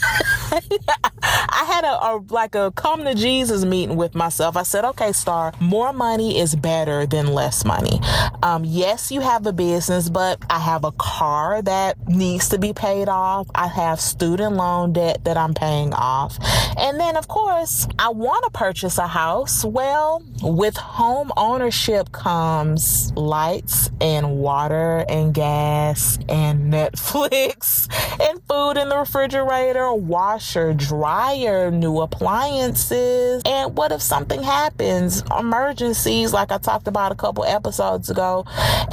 I 1.30 1.64
had 1.66 1.84
a, 1.84 2.06
a, 2.06 2.24
like 2.30 2.56
a 2.56 2.72
come 2.72 3.04
to 3.06 3.16
Jesus 3.16 3.66
meeting 3.66 3.96
with 3.96 4.16
myself. 4.16 4.56
I 4.58 4.64
said, 4.64 4.86
okay, 4.86 5.12
Starr, 5.12 5.54
more 5.60 5.94
money 5.94 6.40
is 6.40 6.56
better 6.56 7.06
than 7.06 7.28
less 7.28 7.66
money. 7.66 8.00
Um, 8.44 8.64
yes, 8.64 9.12
you 9.12 9.22
have 9.22 9.46
a 9.48 9.54
business, 9.54 10.10
but 10.10 10.40
I 10.50 10.60
have 10.60 10.84
a 10.84 10.92
car 10.92 11.62
that 11.64 12.08
needs 12.08 12.50
to 12.50 12.60
be 12.60 12.72
paid 12.72 13.10
off. 13.10 13.48
I 13.56 13.68
have 13.68 14.00
student 14.00 14.56
loan 14.56 14.94
debt 14.94 15.24
that 15.24 15.38
I'm 15.38 15.54
paying 15.54 15.94
off. 15.94 16.38
And 16.78 17.00
then, 17.00 17.18
of 17.18 17.28
course, 17.28 17.88
I 17.98 18.10
want 18.10 18.44
to 18.46 18.52
purchase 18.52 19.00
a 19.00 19.08
house. 19.08 19.66
Well, 19.66 20.24
with 20.44 20.78
home 20.78 21.32
ownership 21.36 22.12
comes 22.12 23.12
lights 23.14 23.90
and 24.00 24.38
water 24.38 25.04
and 25.10 25.34
gas 25.34 26.20
and 26.30 26.72
Netflix 26.74 27.88
and 28.22 28.40
food 28.48 28.78
in 28.78 28.90
the 28.90 28.98
refrigerator, 28.98 29.92
washer, 29.94 30.74
dryer, 30.74 31.72
new 31.72 32.02
appliances. 32.02 33.42
And 33.46 33.76
what 33.76 33.92
if 33.92 34.02
something 34.02 34.44
happens? 34.44 35.24
Emergencies, 35.38 36.34
like 36.34 36.52
I 36.52 36.60
talked 36.60 36.88
about 36.88 37.12
a 37.12 37.16
couple 37.16 37.44
episodes 37.44 38.10
ago. 38.12 38.37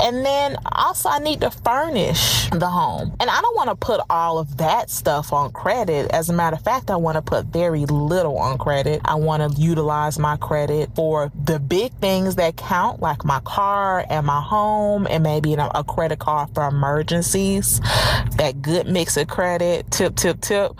And 0.00 0.24
then 0.24 0.56
also, 0.72 1.08
I 1.08 1.18
need 1.18 1.40
to 1.40 1.50
furnish 1.50 2.48
the 2.50 2.68
home. 2.68 3.14
And 3.20 3.30
I 3.30 3.40
don't 3.40 3.56
want 3.56 3.70
to 3.70 3.76
put 3.76 4.00
all 4.10 4.38
of 4.38 4.56
that 4.58 4.90
stuff 4.90 5.32
on 5.32 5.52
credit. 5.52 6.10
As 6.12 6.28
a 6.28 6.32
matter 6.32 6.56
of 6.56 6.62
fact, 6.62 6.90
I 6.90 6.96
want 6.96 7.16
to 7.16 7.22
put 7.22 7.46
very 7.46 7.86
little 7.86 8.38
on 8.38 8.58
credit. 8.58 9.00
I 9.04 9.14
want 9.16 9.42
to 9.54 9.60
utilize 9.60 10.18
my 10.18 10.36
credit 10.36 10.90
for 10.94 11.32
the 11.44 11.58
big 11.58 11.92
things 11.94 12.36
that 12.36 12.56
count, 12.56 13.00
like 13.00 13.24
my 13.24 13.40
car 13.40 14.04
and 14.08 14.26
my 14.26 14.40
home, 14.40 15.06
and 15.08 15.22
maybe 15.22 15.54
a 15.54 15.84
credit 15.84 16.18
card 16.18 16.50
for 16.54 16.66
emergencies. 16.66 17.80
That 18.36 18.60
good 18.62 18.86
mix 18.86 19.16
of 19.16 19.28
credit, 19.28 19.90
tip, 19.90 20.16
tip, 20.16 20.40
tip. 20.40 20.72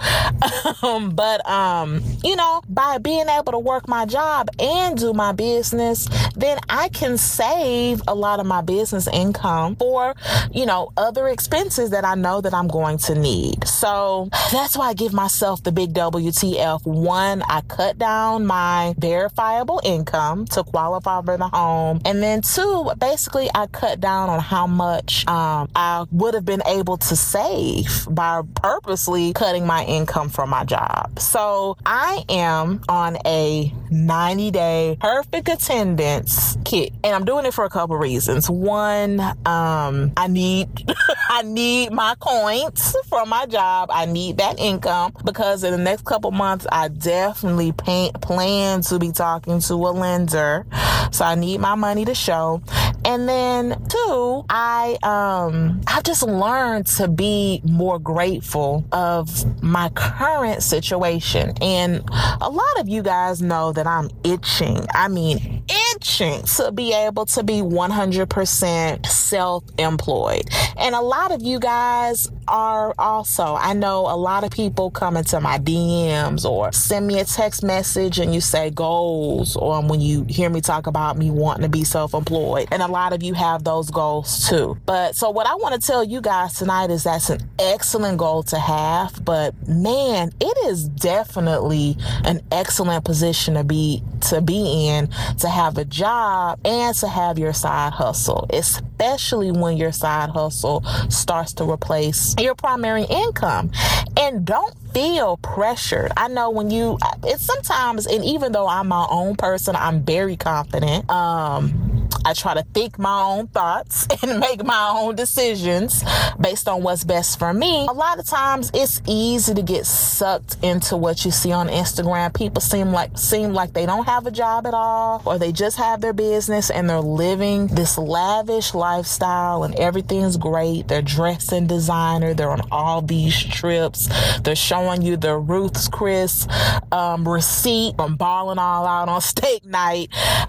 um, 0.82 1.10
but, 1.10 1.48
um, 1.48 2.02
you 2.22 2.36
know, 2.36 2.62
by 2.68 2.98
being 2.98 3.28
able 3.28 3.52
to 3.52 3.58
work 3.58 3.88
my 3.88 4.06
job 4.06 4.48
and 4.58 4.98
do 4.98 5.12
my 5.12 5.32
business, 5.32 6.08
then 6.36 6.58
I 6.68 6.88
can 6.88 7.16
save 7.16 8.02
a 8.08 8.14
lot 8.14 8.40
of 8.40 8.43
my 8.44 8.60
business 8.60 9.08
income 9.08 9.76
for, 9.76 10.14
you 10.52 10.66
know, 10.66 10.92
other 10.96 11.28
expenses 11.28 11.90
that 11.90 12.04
I 12.04 12.14
know 12.14 12.40
that 12.40 12.54
I'm 12.54 12.68
going 12.68 12.98
to 12.98 13.14
need. 13.14 13.66
So 13.66 14.28
that's 14.52 14.76
why 14.76 14.88
I 14.88 14.94
give 14.94 15.12
myself 15.12 15.62
the 15.62 15.72
big 15.72 15.92
WTF. 15.94 16.84
One, 16.86 17.42
I 17.42 17.60
cut 17.62 17.98
down 17.98 18.46
my 18.46 18.94
verifiable 18.98 19.80
income 19.84 20.46
to 20.46 20.64
qualify 20.64 21.22
for 21.22 21.36
the 21.36 21.48
home. 21.48 22.00
And 22.04 22.22
then 22.22 22.42
two, 22.42 22.90
basically 22.98 23.48
I 23.54 23.66
cut 23.66 24.00
down 24.00 24.30
on 24.30 24.40
how 24.40 24.66
much 24.66 25.26
um, 25.28 25.68
I 25.74 26.04
would 26.10 26.34
have 26.34 26.44
been 26.44 26.62
able 26.66 26.96
to 26.98 27.16
save 27.16 28.06
by 28.10 28.42
purposely 28.54 29.32
cutting 29.32 29.66
my 29.66 29.84
income 29.84 30.28
from 30.28 30.50
my 30.50 30.64
job. 30.64 31.18
So 31.18 31.76
I 31.86 32.24
am 32.28 32.82
on 32.88 33.18
a 33.26 33.72
90 33.90 34.50
day 34.50 34.96
perfect 35.00 35.48
attendance 35.48 36.56
kit 36.64 36.92
and 37.02 37.14
I'm 37.14 37.24
doing 37.24 37.46
it 37.46 37.54
for 37.54 37.64
a 37.64 37.70
couple 37.70 37.96
reasons. 37.96 38.33
One, 38.48 39.20
um, 39.20 40.12
I 40.16 40.26
need, 40.28 40.68
I 41.30 41.42
need 41.42 41.92
my 41.92 42.14
coins 42.18 42.96
from 43.08 43.28
my 43.28 43.46
job. 43.46 43.90
I 43.92 44.06
need 44.06 44.38
that 44.38 44.58
income 44.58 45.12
because 45.24 45.64
in 45.64 45.72
the 45.72 45.78
next 45.78 46.04
couple 46.04 46.30
months, 46.30 46.66
I 46.70 46.88
definitely 46.88 47.72
plan 47.72 48.82
to 48.82 48.98
be 48.98 49.12
talking 49.12 49.60
to 49.60 49.74
a 49.74 49.92
lender. 49.92 50.66
So 51.12 51.24
I 51.24 51.34
need 51.34 51.60
my 51.60 51.74
money 51.74 52.04
to 52.04 52.14
show. 52.14 52.62
And 53.04 53.28
then 53.28 53.82
two, 53.88 54.44
I 54.48 54.96
um 55.02 55.82
I've 55.86 56.04
just 56.04 56.22
learned 56.22 56.86
to 56.98 57.08
be 57.08 57.60
more 57.64 57.98
grateful 57.98 58.84
of 58.92 59.62
my 59.62 59.90
current 59.90 60.62
situation. 60.62 61.52
And 61.60 62.02
a 62.40 62.48
lot 62.48 62.80
of 62.80 62.88
you 62.88 63.02
guys 63.02 63.42
know 63.42 63.72
that 63.72 63.86
I'm 63.86 64.10
itching. 64.24 64.86
I 64.92 65.08
mean 65.08 65.64
itching 65.94 66.42
to 66.42 66.72
be 66.72 66.92
able 66.92 67.26
to 67.26 67.42
be 67.42 67.54
100% 67.60 69.06
self-employed. 69.06 70.42
And 70.76 70.94
a 70.94 71.00
lot 71.00 71.32
of 71.32 71.42
you 71.42 71.58
guys 71.58 72.30
are 72.48 72.94
also. 72.98 73.54
I 73.54 73.72
know 73.72 74.00
a 74.00 74.16
lot 74.16 74.44
of 74.44 74.50
people 74.50 74.90
come 74.90 75.16
into 75.16 75.40
my 75.40 75.58
DMs 75.58 76.44
or 76.44 76.72
send 76.72 77.06
me 77.06 77.20
a 77.20 77.24
text 77.24 77.62
message 77.62 78.18
and 78.18 78.34
you 78.34 78.40
say 78.40 78.70
goals 78.70 79.56
or 79.56 79.82
when 79.82 80.00
you 80.00 80.24
hear 80.28 80.50
me 80.50 80.60
talk 80.60 80.86
about 80.86 81.16
me 81.16 81.30
wanting 81.30 81.62
to 81.62 81.68
be 81.68 81.84
self-employed. 81.84 82.68
And 82.70 82.82
a 82.82 82.88
lot 82.94 83.12
of 83.12 83.24
you 83.24 83.34
have 83.34 83.64
those 83.64 83.90
goals 83.90 84.48
too. 84.48 84.78
But 84.86 85.16
so 85.16 85.30
what 85.30 85.48
I 85.48 85.56
want 85.56 85.80
to 85.80 85.84
tell 85.84 86.04
you 86.04 86.20
guys 86.20 86.54
tonight 86.54 86.90
is 86.90 87.04
that's 87.04 87.28
an 87.28 87.40
excellent 87.58 88.18
goal 88.18 88.44
to 88.44 88.58
have, 88.58 89.24
but 89.24 89.52
man, 89.66 90.30
it 90.40 90.56
is 90.66 90.88
definitely 90.88 91.96
an 92.24 92.40
excellent 92.52 93.04
position 93.04 93.54
to 93.54 93.64
be 93.64 94.02
to 94.28 94.40
be 94.40 94.88
in 94.88 95.08
to 95.40 95.48
have 95.48 95.76
a 95.76 95.84
job 95.84 96.60
and 96.64 96.94
to 96.96 97.08
have 97.08 97.36
your 97.36 97.52
side 97.52 97.92
hustle, 97.92 98.46
especially 98.50 99.50
when 99.50 99.76
your 99.76 99.92
side 99.92 100.30
hustle 100.30 100.84
starts 101.10 101.52
to 101.54 101.68
replace 101.68 102.36
your 102.38 102.54
primary 102.54 103.04
income. 103.10 103.72
And 104.16 104.44
don't 104.44 104.74
feel 104.94 105.38
pressured. 105.38 106.12
I 106.16 106.28
know 106.28 106.50
when 106.50 106.70
you, 106.70 106.98
it's 107.24 107.44
sometimes, 107.44 108.06
and 108.06 108.24
even 108.24 108.52
though 108.52 108.68
I'm 108.68 108.86
my 108.86 109.06
own 109.10 109.34
person, 109.34 109.74
I'm 109.74 110.04
very 110.04 110.36
confident. 110.36 111.10
Um, 111.10 111.93
I 112.24 112.32
try 112.32 112.54
to 112.54 112.62
think 112.74 112.98
my 112.98 113.22
own 113.22 113.48
thoughts 113.48 114.06
and 114.22 114.40
make 114.40 114.64
my 114.64 114.94
own 114.96 115.14
decisions 115.14 116.02
based 116.40 116.68
on 116.68 116.82
what's 116.82 117.04
best 117.04 117.38
for 117.38 117.52
me. 117.52 117.86
A 117.86 117.92
lot 117.92 118.18
of 118.18 118.26
times 118.26 118.70
it's 118.72 119.02
easy 119.06 119.54
to 119.54 119.62
get 119.62 119.86
sucked 119.86 120.56
into 120.62 120.96
what 120.96 121.24
you 121.24 121.30
see 121.30 121.52
on 121.52 121.68
Instagram. 121.68 122.34
People 122.34 122.60
seem 122.60 122.92
like 122.92 123.16
seem 123.18 123.52
like 123.52 123.72
they 123.72 123.86
don't 123.86 124.06
have 124.06 124.26
a 124.26 124.30
job 124.30 124.66
at 124.66 124.74
all 124.74 125.22
or 125.26 125.38
they 125.38 125.52
just 125.52 125.76
have 125.76 126.00
their 126.00 126.12
business 126.12 126.70
and 126.70 126.88
they're 126.88 127.00
living 127.00 127.66
this 127.68 127.98
lavish 127.98 128.74
lifestyle 128.74 129.64
and 129.64 129.74
everything's 129.74 130.36
great. 130.36 130.88
They're 130.88 131.02
dressed 131.02 131.52
in 131.52 131.66
designer, 131.66 132.32
they're 132.32 132.50
on 132.50 132.62
all 132.70 133.02
these 133.02 133.42
trips. 133.42 134.08
They're 134.40 134.56
showing 134.56 135.02
you 135.02 135.16
their 135.16 135.38
Ruth's 135.38 135.88
Chris 135.88 136.46
um, 136.90 137.28
receipt 137.28 137.96
from 137.96 138.16
balling 138.16 138.58
all 138.58 138.86
out 138.86 139.08
on 139.08 139.20
steak 139.34 139.64
night. 139.64 140.08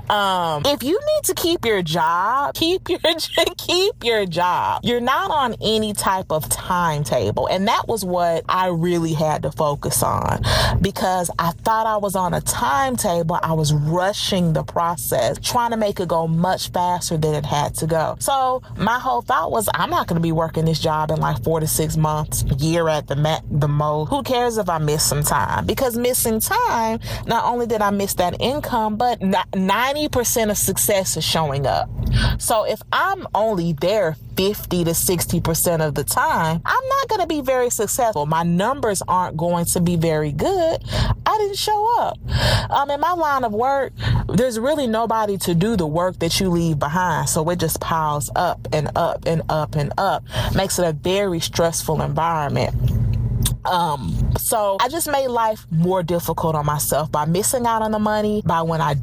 Um, 0.09 0.63
if 0.65 0.83
you 0.83 0.99
need 0.99 1.23
to 1.25 1.33
keep 1.33 1.64
your 1.65 1.81
job, 1.81 2.53
keep 2.53 2.87
your 2.89 2.99
keep 3.57 4.03
your 4.03 4.25
job. 4.25 4.81
You're 4.83 5.01
not 5.01 5.31
on 5.31 5.55
any 5.61 5.93
type 5.93 6.31
of 6.31 6.47
timetable. 6.49 7.47
And 7.47 7.67
that 7.67 7.87
was 7.87 8.05
what 8.05 8.45
I 8.47 8.67
really 8.67 9.13
had 9.13 9.43
to 9.43 9.51
focus 9.51 10.03
on 10.03 10.43
because 10.81 11.31
I 11.39 11.51
thought 11.51 11.87
I 11.87 11.97
was 11.97 12.15
on 12.15 12.33
a 12.33 12.41
timetable. 12.41 13.39
I 13.41 13.53
was 13.53 13.73
rushing 13.73 14.53
the 14.53 14.63
process, 14.63 15.39
trying 15.41 15.71
to 15.71 15.77
make 15.77 15.99
it 15.99 16.07
go 16.07 16.27
much 16.27 16.69
faster 16.71 17.17
than 17.17 17.33
it 17.33 17.45
had 17.45 17.75
to 17.75 17.87
go. 17.87 18.15
So 18.19 18.61
my 18.77 18.99
whole 18.99 19.21
thought 19.21 19.51
was 19.51 19.67
I'm 19.73 19.89
not 19.89 20.07
going 20.07 20.17
to 20.17 20.23
be 20.23 20.31
working 20.31 20.65
this 20.65 20.79
job 20.79 21.11
in 21.11 21.19
like 21.19 21.43
4 21.43 21.59
to 21.59 21.67
6 21.67 21.97
months, 21.97 22.43
year 22.59 22.87
at 22.89 23.07
the 23.07 23.15
met, 23.15 23.43
the 23.49 23.67
most. 23.67 24.09
Who 24.09 24.23
cares 24.23 24.57
if 24.57 24.69
I 24.69 24.77
miss 24.77 25.03
some 25.03 25.23
time? 25.23 25.65
Because 25.65 25.97
missing 25.97 26.39
time, 26.39 26.99
not 27.25 27.45
only 27.45 27.65
did 27.65 27.81
I 27.81 27.89
miss 27.89 28.13
that 28.15 28.39
income, 28.39 28.97
but 28.97 29.19
90% 29.19 30.51
of 30.51 30.57
success 30.57 31.17
is 31.17 31.23
showing 31.23 31.54
showing 31.55 31.67
up. 31.67 31.89
So 32.39 32.63
if 32.65 32.81
I'm 32.91 33.27
only 33.33 33.73
there 33.73 34.15
50 34.37 34.83
to 34.83 34.91
60% 34.91 35.87
of 35.87 35.95
the 35.95 36.03
time, 36.03 36.61
I'm 36.65 36.87
not 36.87 37.07
going 37.07 37.21
to 37.21 37.27
be 37.27 37.41
very 37.41 37.69
successful. 37.69 38.25
My 38.25 38.43
numbers 38.43 39.01
aren't 39.07 39.37
going 39.37 39.65
to 39.65 39.81
be 39.81 39.95
very 39.95 40.31
good. 40.31 40.83
I 41.25 41.37
didn't 41.37 41.57
show 41.57 42.01
up. 42.01 42.17
Um, 42.69 42.89
in 42.89 42.99
my 42.99 43.13
line 43.13 43.43
of 43.43 43.53
work, 43.53 43.93
there's 44.27 44.59
really 44.59 44.87
nobody 44.87 45.37
to 45.39 45.55
do 45.55 45.75
the 45.75 45.87
work 45.87 46.19
that 46.19 46.39
you 46.39 46.49
leave 46.49 46.79
behind. 46.79 47.29
So 47.29 47.49
it 47.49 47.59
just 47.59 47.79
piles 47.79 48.29
up 48.35 48.67
and 48.73 48.89
up 48.95 49.25
and 49.25 49.41
up 49.49 49.75
and 49.75 49.93
up. 49.97 50.23
Makes 50.53 50.79
it 50.79 50.85
a 50.85 50.93
very 50.93 51.39
stressful 51.39 52.01
environment. 52.01 52.75
Um, 53.65 54.33
so 54.37 54.77
I 54.79 54.89
just 54.89 55.09
made 55.09 55.27
life 55.27 55.65
more 55.71 56.03
difficult 56.03 56.55
on 56.55 56.67
myself 56.67 57.11
by 57.11 57.25
missing 57.25 57.65
out 57.65 57.81
on 57.81 57.91
the 57.91 57.99
money, 57.99 58.43
by 58.45 58.61
when 58.61 58.79
I 58.79 58.95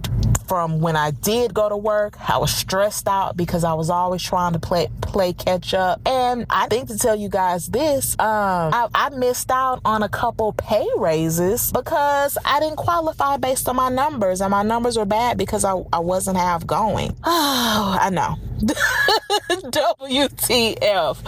from 0.47 0.81
when 0.81 0.97
I 0.97 1.11
did 1.11 1.55
go 1.55 1.69
to 1.69 1.77
work. 1.77 2.17
I 2.29 2.39
was 2.39 2.55
stressed 2.55 3.09
out 3.09 3.37
because 3.37 3.65
I 3.65 3.75
was 3.75 3.91
always 3.91 4.23
trying 4.23 4.53
to 4.53 4.59
play 4.59 4.89
play 5.01 5.33
catch 5.33 5.75
up. 5.75 6.01
And 6.07 6.47
I 6.51 6.67
think 6.69 6.89
to 6.89 6.99
tell 6.99 7.17
you 7.17 7.29
guys 7.29 7.69
this, 7.69 8.15
um, 8.19 8.73
I, 8.73 8.89
I 8.95 9.11
missed 9.11 9.51
out 9.51 9.81
on 9.85 10.03
a 10.03 10.09
couple 10.09 10.53
pay 10.53 10.87
raises 10.97 11.73
because 11.73 12.39
I 12.45 12.61
didn't 12.61 12.77
qualify 12.77 13.37
based 13.37 13.69
on 13.69 13.77
my 13.77 13.89
numbers, 13.89 14.41
and 14.41 14.51
my 14.51 14.63
numbers 14.63 14.97
were 14.97 15.05
bad 15.05 15.39
because 15.39 15.65
I, 15.65 15.75
I 15.93 15.99
wasn't 15.99 16.37
half 16.37 16.67
going. 16.67 17.17
Oh, 17.25 17.99
I 18.01 18.11
know 18.11 18.37
WTF. 19.73 21.19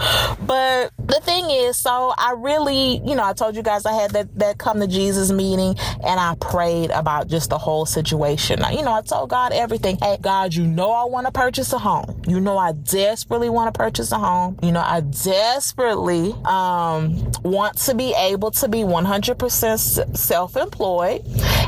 But 0.47 0.91
the 0.97 1.19
thing 1.21 1.49
is, 1.49 1.75
so 1.77 2.13
I 2.17 2.33
really, 2.37 2.97
you 3.05 3.15
know, 3.15 3.23
I 3.23 3.33
told 3.33 3.55
you 3.55 3.61
guys 3.61 3.85
I 3.85 3.93
had 3.93 4.11
that, 4.11 4.39
that 4.39 4.57
come 4.57 4.79
to 4.79 4.87
Jesus 4.87 5.31
meeting 5.31 5.75
and 6.03 6.19
I 6.19 6.35
prayed 6.39 6.91
about 6.91 7.27
just 7.27 7.49
the 7.49 7.57
whole 7.57 7.85
situation. 7.85 8.59
You 8.71 8.83
know, 8.83 8.93
I 8.93 9.01
told 9.05 9.29
God 9.29 9.53
everything. 9.53 9.97
Hey, 9.97 10.17
God, 10.19 10.53
you 10.53 10.65
know 10.65 10.91
I 10.91 11.05
want 11.05 11.27
to 11.27 11.31
purchase 11.31 11.71
a 11.73 11.77
home. 11.77 12.21
You 12.27 12.39
know 12.39 12.57
I 12.57 12.73
desperately 12.73 13.49
want 13.49 13.73
to 13.73 13.77
purchase 13.77 14.11
a 14.11 14.17
home. 14.17 14.57
You 14.61 14.71
know, 14.71 14.81
I 14.81 15.01
desperately 15.01 16.33
um, 16.45 17.31
want 17.43 17.77
to 17.79 17.95
be 17.95 18.13
able 18.17 18.51
to 18.51 18.67
be 18.67 18.79
100% 18.79 20.17
self-employed. 20.17 21.21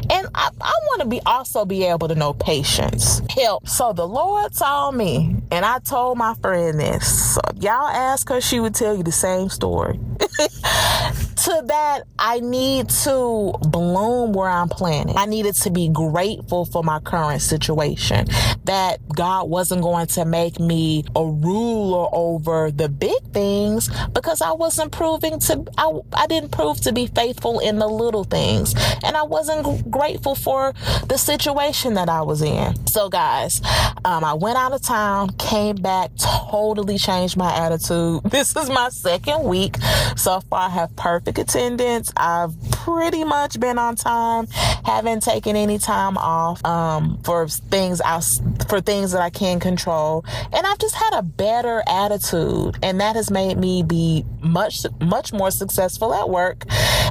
And 0.10 0.28
I, 0.34 0.50
I 0.62 0.74
want 0.88 1.02
to 1.02 1.08
be 1.08 1.22
also 1.26 1.66
be 1.66 1.84
able 1.86 2.08
to 2.08 2.16
know 2.16 2.34
patience. 2.34 3.22
Help. 3.30 3.68
So 3.68 3.94
the 3.94 4.08
Lord 4.08 4.54
told 4.54 4.96
me, 4.96 5.36
and 5.52 5.66
I 5.66 5.80
told 5.80 6.18
my 6.18 6.34
friend 6.36 6.80
this. 6.80 7.36
So 7.36 7.42
y'all 7.60 7.88
ask 7.88 8.30
her, 8.30 8.42
she 8.42 8.60
would 8.60 8.76
tell 8.76 8.96
you 8.96 9.04
the 9.04 9.12
same 9.12 9.50
story. 9.50 10.00
to 11.38 11.64
that, 11.68 12.04
I 12.18 12.40
need 12.40 12.90
to 12.90 13.54
bloom 13.62 14.34
where 14.34 14.50
I'm 14.50 14.70
planted. 14.70 15.16
I 15.16 15.26
needed 15.26 15.54
to 15.56 15.70
be 15.70 15.88
grateful 15.90 16.66
for 16.66 16.84
my 16.84 17.00
current 17.00 17.42
situation. 17.42 18.28
That 18.66 19.08
God 19.10 19.50
wasn't 19.50 19.82
going 19.82 20.08
to 20.08 20.26
make 20.26 20.60
me 20.60 21.06
a 21.16 21.26
ruler 21.26 22.08
over 22.12 22.72
the 22.72 22.90
big 22.90 23.22
things 23.34 23.90
because 24.14 24.42
I 24.42 24.52
wasn't 24.52 24.92
proving 24.92 25.40
to, 25.42 25.66
I, 25.78 25.92
I 26.14 26.28
didn't 26.28 26.52
prove 26.52 26.82
to 26.82 26.92
be 26.92 27.08
faithful 27.08 27.60
in 27.60 27.80
the 27.80 27.88
little 27.88 28.24
things. 28.24 28.74
And 29.04 29.16
I 29.16 29.24
wasn't 29.24 29.90
grateful 29.92 30.36
for 30.36 30.74
the 31.08 31.18
situation 31.18 31.94
that 31.94 32.10
I 32.10 32.22
was 32.22 32.42
in. 32.42 32.88
So, 32.88 33.10
guys, 33.10 33.62
um, 34.04 34.24
I 34.24 34.34
went 34.34 34.58
out 34.58 34.74
of 34.74 34.82
town, 34.82 35.30
came 35.38 35.76
back, 35.76 36.12
totally 36.18 36.98
changed 36.98 37.38
my 37.38 37.56
attitude. 37.56 38.22
This 38.38 38.56
is 38.56 38.70
my 38.70 38.90
second 38.90 39.44
week. 39.46 39.78
So 40.16 40.42
far, 40.42 40.68
I 40.68 40.70
have 40.70 40.96
perfect 40.96 41.27
attendance. 41.36 42.12
I've 42.16 42.54
pretty 42.72 43.24
much 43.24 43.60
been 43.60 43.78
on 43.78 43.96
time, 43.96 44.48
haven't 44.86 45.24
taken 45.24 45.56
any 45.56 45.78
time 45.78 46.18
off 46.18 46.64
um, 46.64 47.20
for 47.24 47.48
things 47.48 48.00
I, 48.02 48.22
for 48.70 48.82
things 48.82 49.12
that 49.12 49.22
I 49.22 49.30
can 49.30 49.60
control, 49.60 50.24
and 50.54 50.66
I've 50.66 50.80
just 50.80 50.96
had 50.96 51.14
a 51.14 51.24
better 51.24 51.84
attitude, 51.88 52.78
and 52.82 53.02
that 53.02 53.16
has 53.16 53.30
made 53.30 53.58
me 53.58 53.84
be 53.84 54.26
much 54.42 54.86
much 55.02 55.34
more 55.34 55.52
successful 55.52 56.14
at 56.14 56.30
work. 56.30 56.64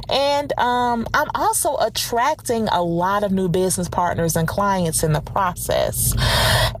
And 0.09 0.57
um, 0.57 1.07
I'm 1.13 1.27
also 1.35 1.77
attracting 1.77 2.67
a 2.69 2.81
lot 2.81 3.23
of 3.23 3.31
new 3.31 3.49
business 3.49 3.89
partners 3.89 4.35
and 4.35 4.47
clients 4.47 5.03
in 5.03 5.13
the 5.13 5.21
process. 5.21 6.13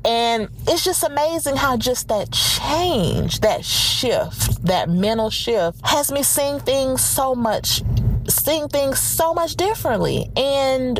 And 0.05 0.49
it's 0.67 0.83
just 0.83 1.03
amazing 1.03 1.57
how 1.57 1.77
just 1.77 2.07
that 2.07 2.31
change, 2.31 3.41
that 3.41 3.65
shift, 3.65 4.63
that 4.65 4.89
mental 4.89 5.29
shift 5.29 5.79
has 5.85 6.11
me 6.11 6.23
seeing 6.23 6.59
things 6.59 7.03
so 7.03 7.35
much, 7.35 7.83
seeing 8.27 8.69
things 8.69 8.99
so 8.99 9.33
much 9.33 9.55
differently. 9.55 10.29
And 10.37 10.99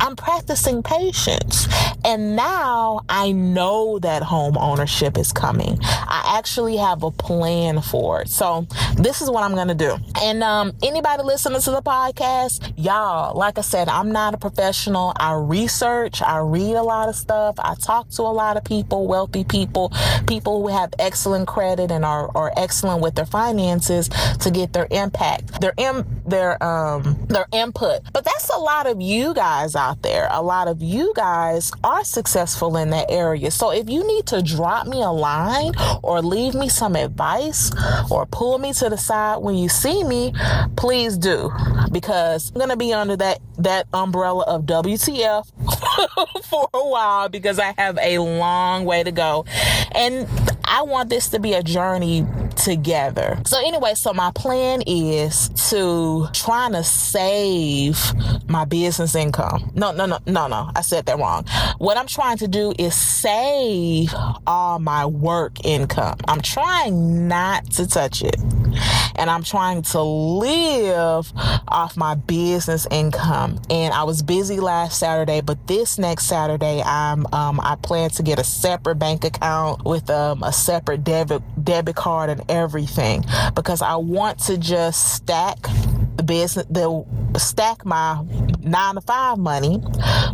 I'm 0.00 0.16
practicing 0.16 0.82
patience. 0.82 1.66
And 2.04 2.36
now 2.36 3.00
I 3.08 3.32
know 3.32 3.98
that 3.98 4.22
home 4.22 4.56
ownership 4.56 5.18
is 5.18 5.32
coming. 5.32 5.78
I 5.82 6.36
actually 6.38 6.76
have 6.76 7.02
a 7.02 7.10
plan 7.10 7.80
for 7.82 8.22
it. 8.22 8.28
So 8.28 8.66
this 8.96 9.20
is 9.20 9.28
what 9.30 9.42
I'm 9.42 9.54
going 9.54 9.68
to 9.68 9.74
do. 9.74 9.96
And 10.22 10.42
um, 10.42 10.72
anybody 10.82 11.22
listening 11.22 11.60
to 11.60 11.70
the 11.70 11.82
podcast, 11.82 12.72
y'all, 12.76 13.36
like 13.36 13.58
I 13.58 13.62
said, 13.62 13.88
I'm 13.88 14.12
not 14.12 14.34
a 14.34 14.38
professional. 14.38 15.12
I 15.16 15.34
research, 15.34 16.22
I 16.22 16.38
read 16.38 16.74
a 16.76 16.82
lot 16.82 17.08
of 17.08 17.16
stuff, 17.16 17.56
I 17.58 17.74
talk 17.74 18.10
to 18.10 18.22
a 18.22 18.24
lot 18.24 18.56
of 18.56 18.64
people, 18.64 19.06
wealthy 19.06 19.44
people, 19.44 19.92
people 20.26 20.62
who 20.62 20.68
have 20.68 20.94
excellent 20.98 21.48
credit 21.48 21.90
and 21.90 22.04
are, 22.04 22.30
are 22.36 22.52
excellent 22.56 23.02
with 23.02 23.16
their 23.16 23.26
finances 23.26 24.08
to 24.40 24.50
get 24.50 24.72
their 24.72 24.86
impact, 24.90 25.60
their, 25.60 25.74
Im- 25.76 26.06
their, 26.26 26.62
um, 26.62 27.26
their 27.28 27.46
input. 27.52 28.02
But 28.12 28.24
that's 28.24 28.50
a 28.50 28.58
lot 28.58 28.86
of 28.86 29.00
you 29.00 29.34
guys 29.34 29.74
out 29.74 29.87
out 29.88 30.02
there. 30.02 30.28
A 30.30 30.42
lot 30.42 30.68
of 30.68 30.82
you 30.82 31.12
guys 31.16 31.72
are 31.82 32.04
successful 32.04 32.76
in 32.76 32.90
that 32.90 33.10
area. 33.10 33.50
So 33.50 33.70
if 33.70 33.88
you 33.88 34.06
need 34.06 34.26
to 34.26 34.42
drop 34.42 34.86
me 34.86 35.02
a 35.02 35.10
line 35.10 35.72
or 36.02 36.20
leave 36.20 36.54
me 36.54 36.68
some 36.68 36.94
advice 36.94 37.72
or 38.10 38.26
pull 38.26 38.58
me 38.58 38.72
to 38.74 38.90
the 38.90 38.98
side 38.98 39.38
when 39.38 39.54
you 39.54 39.68
see 39.68 40.04
me, 40.04 40.34
please 40.76 41.16
do 41.16 41.50
because 41.90 42.50
I'm 42.50 42.58
going 42.58 42.68
to 42.70 42.76
be 42.76 42.92
under 42.92 43.16
that 43.16 43.40
that 43.58 43.86
umbrella 43.92 44.44
of 44.44 44.64
WTF 44.66 45.50
for 46.44 46.68
a 46.74 46.88
while 46.88 47.28
because 47.28 47.58
I 47.58 47.74
have 47.76 47.98
a 47.98 48.18
long 48.18 48.84
way 48.84 49.02
to 49.02 49.10
go. 49.10 49.46
And 49.92 50.28
I 50.68 50.82
want 50.82 51.08
this 51.08 51.28
to 51.28 51.40
be 51.40 51.54
a 51.54 51.62
journey 51.62 52.26
together. 52.56 53.40
So 53.46 53.58
anyway, 53.58 53.94
so 53.94 54.12
my 54.12 54.30
plan 54.32 54.82
is 54.86 55.48
to 55.70 56.28
try 56.34 56.70
to 56.70 56.84
save 56.84 57.98
my 58.48 58.64
business 58.64 59.14
income. 59.14 59.70
No, 59.74 59.92
no, 59.92 60.06
no, 60.06 60.18
no, 60.26 60.46
no. 60.46 60.70
I 60.76 60.82
said 60.82 61.06
that 61.06 61.18
wrong. 61.18 61.46
What 61.78 61.96
I'm 61.96 62.06
trying 62.06 62.36
to 62.38 62.48
do 62.48 62.74
is 62.78 62.94
save 62.94 64.14
all 64.46 64.78
my 64.78 65.06
work 65.06 65.64
income. 65.64 66.18
I'm 66.28 66.42
trying 66.42 67.28
not 67.28 67.70
to 67.72 67.86
touch 67.86 68.22
it. 68.22 68.36
And 69.16 69.28
I'm 69.28 69.42
trying 69.42 69.82
to 69.82 70.00
live 70.00 71.32
off 71.68 71.96
my 71.96 72.14
business 72.14 72.86
income. 72.90 73.60
And 73.70 73.92
I 73.92 74.04
was 74.04 74.22
busy 74.22 74.60
last 74.60 74.98
Saturday, 74.98 75.40
but 75.40 75.66
this 75.66 75.98
next 75.98 76.26
Saturday, 76.26 76.82
I'm 76.82 77.26
um, 77.32 77.60
I 77.60 77.76
plan 77.76 78.10
to 78.10 78.22
get 78.22 78.38
a 78.38 78.44
separate 78.44 78.96
bank 78.96 79.24
account 79.24 79.84
with 79.84 80.08
um, 80.10 80.42
a 80.42 80.52
separate 80.52 81.04
debit 81.04 81.42
debit 81.62 81.96
card 81.96 82.30
and 82.30 82.42
everything 82.48 83.24
because 83.54 83.82
I 83.82 83.96
want 83.96 84.38
to 84.40 84.58
just 84.58 85.14
stack 85.14 85.58
the 86.16 86.22
business, 86.22 86.66
the 86.70 87.04
stack 87.38 87.84
my 87.84 88.22
nine 88.60 88.94
to 88.96 89.00
five 89.00 89.38
money, 89.38 89.82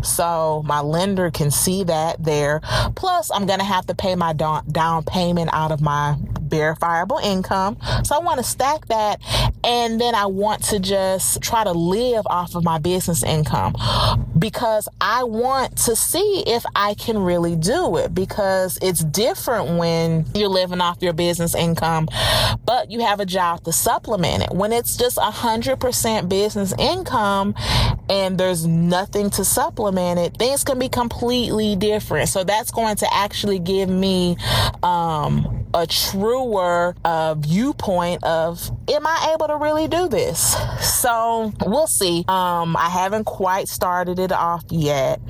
so 0.03 0.63
my 0.65 0.81
lender 0.81 1.31
can 1.31 1.51
see 1.51 1.85
that 1.85 2.23
there. 2.23 2.61
Plus, 2.97 3.31
I'm 3.31 3.47
gonna 3.47 3.65
have 3.65 3.87
to 3.87 3.95
pay 3.95 4.15
my 4.15 4.33
down 4.33 5.05
payment 5.05 5.51
out 5.53 5.73
of 5.73 5.81
my 5.81 6.17
verifiable 6.55 7.19
income. 7.19 7.77
So 8.05 8.15
I 8.15 8.19
want 8.19 8.39
to 8.39 8.45
stack 8.45 8.87
that 8.87 9.21
and 9.65 10.01
then 10.01 10.15
I 10.15 10.27
want 10.27 10.63
to 10.65 10.79
just 10.79 11.43
try 11.43 11.65
to 11.65 11.73
live 11.73 12.27
off 12.27 12.55
of 12.55 12.63
my 12.63 12.79
business 12.79 13.23
income 13.23 13.75
because 14.39 14.89
I 15.01 15.25
want 15.25 15.77
to 15.79 15.97
see 15.97 16.45
if 16.47 16.65
I 16.77 16.95
can 16.95 17.19
really 17.19 17.57
do 17.57 17.97
it 17.97 18.15
because 18.15 18.79
it's 18.83 19.03
different 19.03 19.79
when 19.79 20.27
you're 20.35 20.49
living 20.49 20.81
off 20.81 21.03
your 21.03 21.13
business 21.15 21.55
income, 21.55 22.09
but 22.65 22.91
you 22.91 23.01
have 23.01 23.21
a 23.21 23.27
job 23.27 23.65
to 23.65 23.73
supplement 23.73 24.45
it. 24.45 24.51
When 24.53 24.73
it's 24.73 24.97
just 24.97 25.17
100% 25.17 26.29
business 26.29 26.75
income 26.79 27.55
and 28.11 28.39
there's 28.39 28.67
nothing 28.67 29.31
to 29.31 29.45
supplement 29.45 30.21
it, 30.21 30.37
things 30.37 30.63
can 30.63 30.79
be 30.79 30.89
completely 30.89 31.75
different. 31.75 32.29
So 32.29 32.45
that's 32.45 32.71
going 32.71 32.97
to 32.97 33.15
actually 33.15 33.59
give 33.59 33.89
me 33.89 34.37
um, 34.83 35.67
a 35.73 35.87
truer 36.45 36.95
uh, 37.05 37.35
viewpoint 37.35 38.23
of 38.25 38.71
am 38.89 39.07
I 39.07 39.33
able 39.35 39.49
to 39.49 39.57
really 39.57 39.89
do 39.89 40.09
this? 40.09 40.57
So 40.81 41.53
we'll 41.65 41.87
see. 41.87 42.25
Um, 42.29 42.77
I 42.77 42.89
haven't 42.91 43.25
quite 43.25 43.69
started 43.69 44.19
it 44.19 44.33
off 44.33 44.65
yet. 44.71 45.21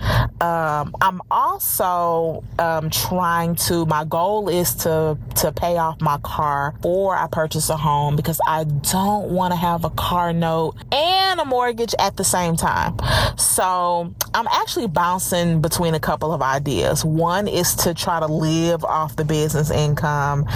Um, 0.40 0.94
I'm 1.00 1.20
also 1.30 2.44
um, 2.58 2.90
trying 2.90 3.54
to. 3.56 3.86
My 3.86 4.04
goal 4.04 4.48
is 4.48 4.74
to 4.76 5.18
to 5.36 5.52
pay 5.52 5.76
off 5.76 6.00
my 6.00 6.18
car 6.18 6.72
before 6.72 7.16
I 7.16 7.26
purchase 7.28 7.68
a 7.70 7.76
home 7.76 8.16
because 8.16 8.40
I 8.46 8.64
don't 8.64 9.30
want 9.30 9.52
to 9.52 9.56
have 9.56 9.84
a 9.84 9.90
car 9.90 10.32
note 10.32 10.76
and 10.92 11.40
a 11.40 11.44
mortgage 11.44 11.94
at 11.98 12.16
the 12.16 12.24
same 12.24 12.56
time. 12.56 12.96
So 13.36 14.12
I'm 14.34 14.46
actually 14.48 14.88
bouncing 14.88 15.60
between 15.60 15.94
a 15.94 16.00
couple 16.00 16.32
of 16.32 16.42
ideas. 16.42 17.04
One 17.04 17.48
is 17.48 17.74
to 17.76 17.94
try 17.94 18.20
to 18.20 18.26
live 18.26 18.84
off 18.84 19.16
the 19.16 19.24
business 19.24 19.70
income, 19.70 20.46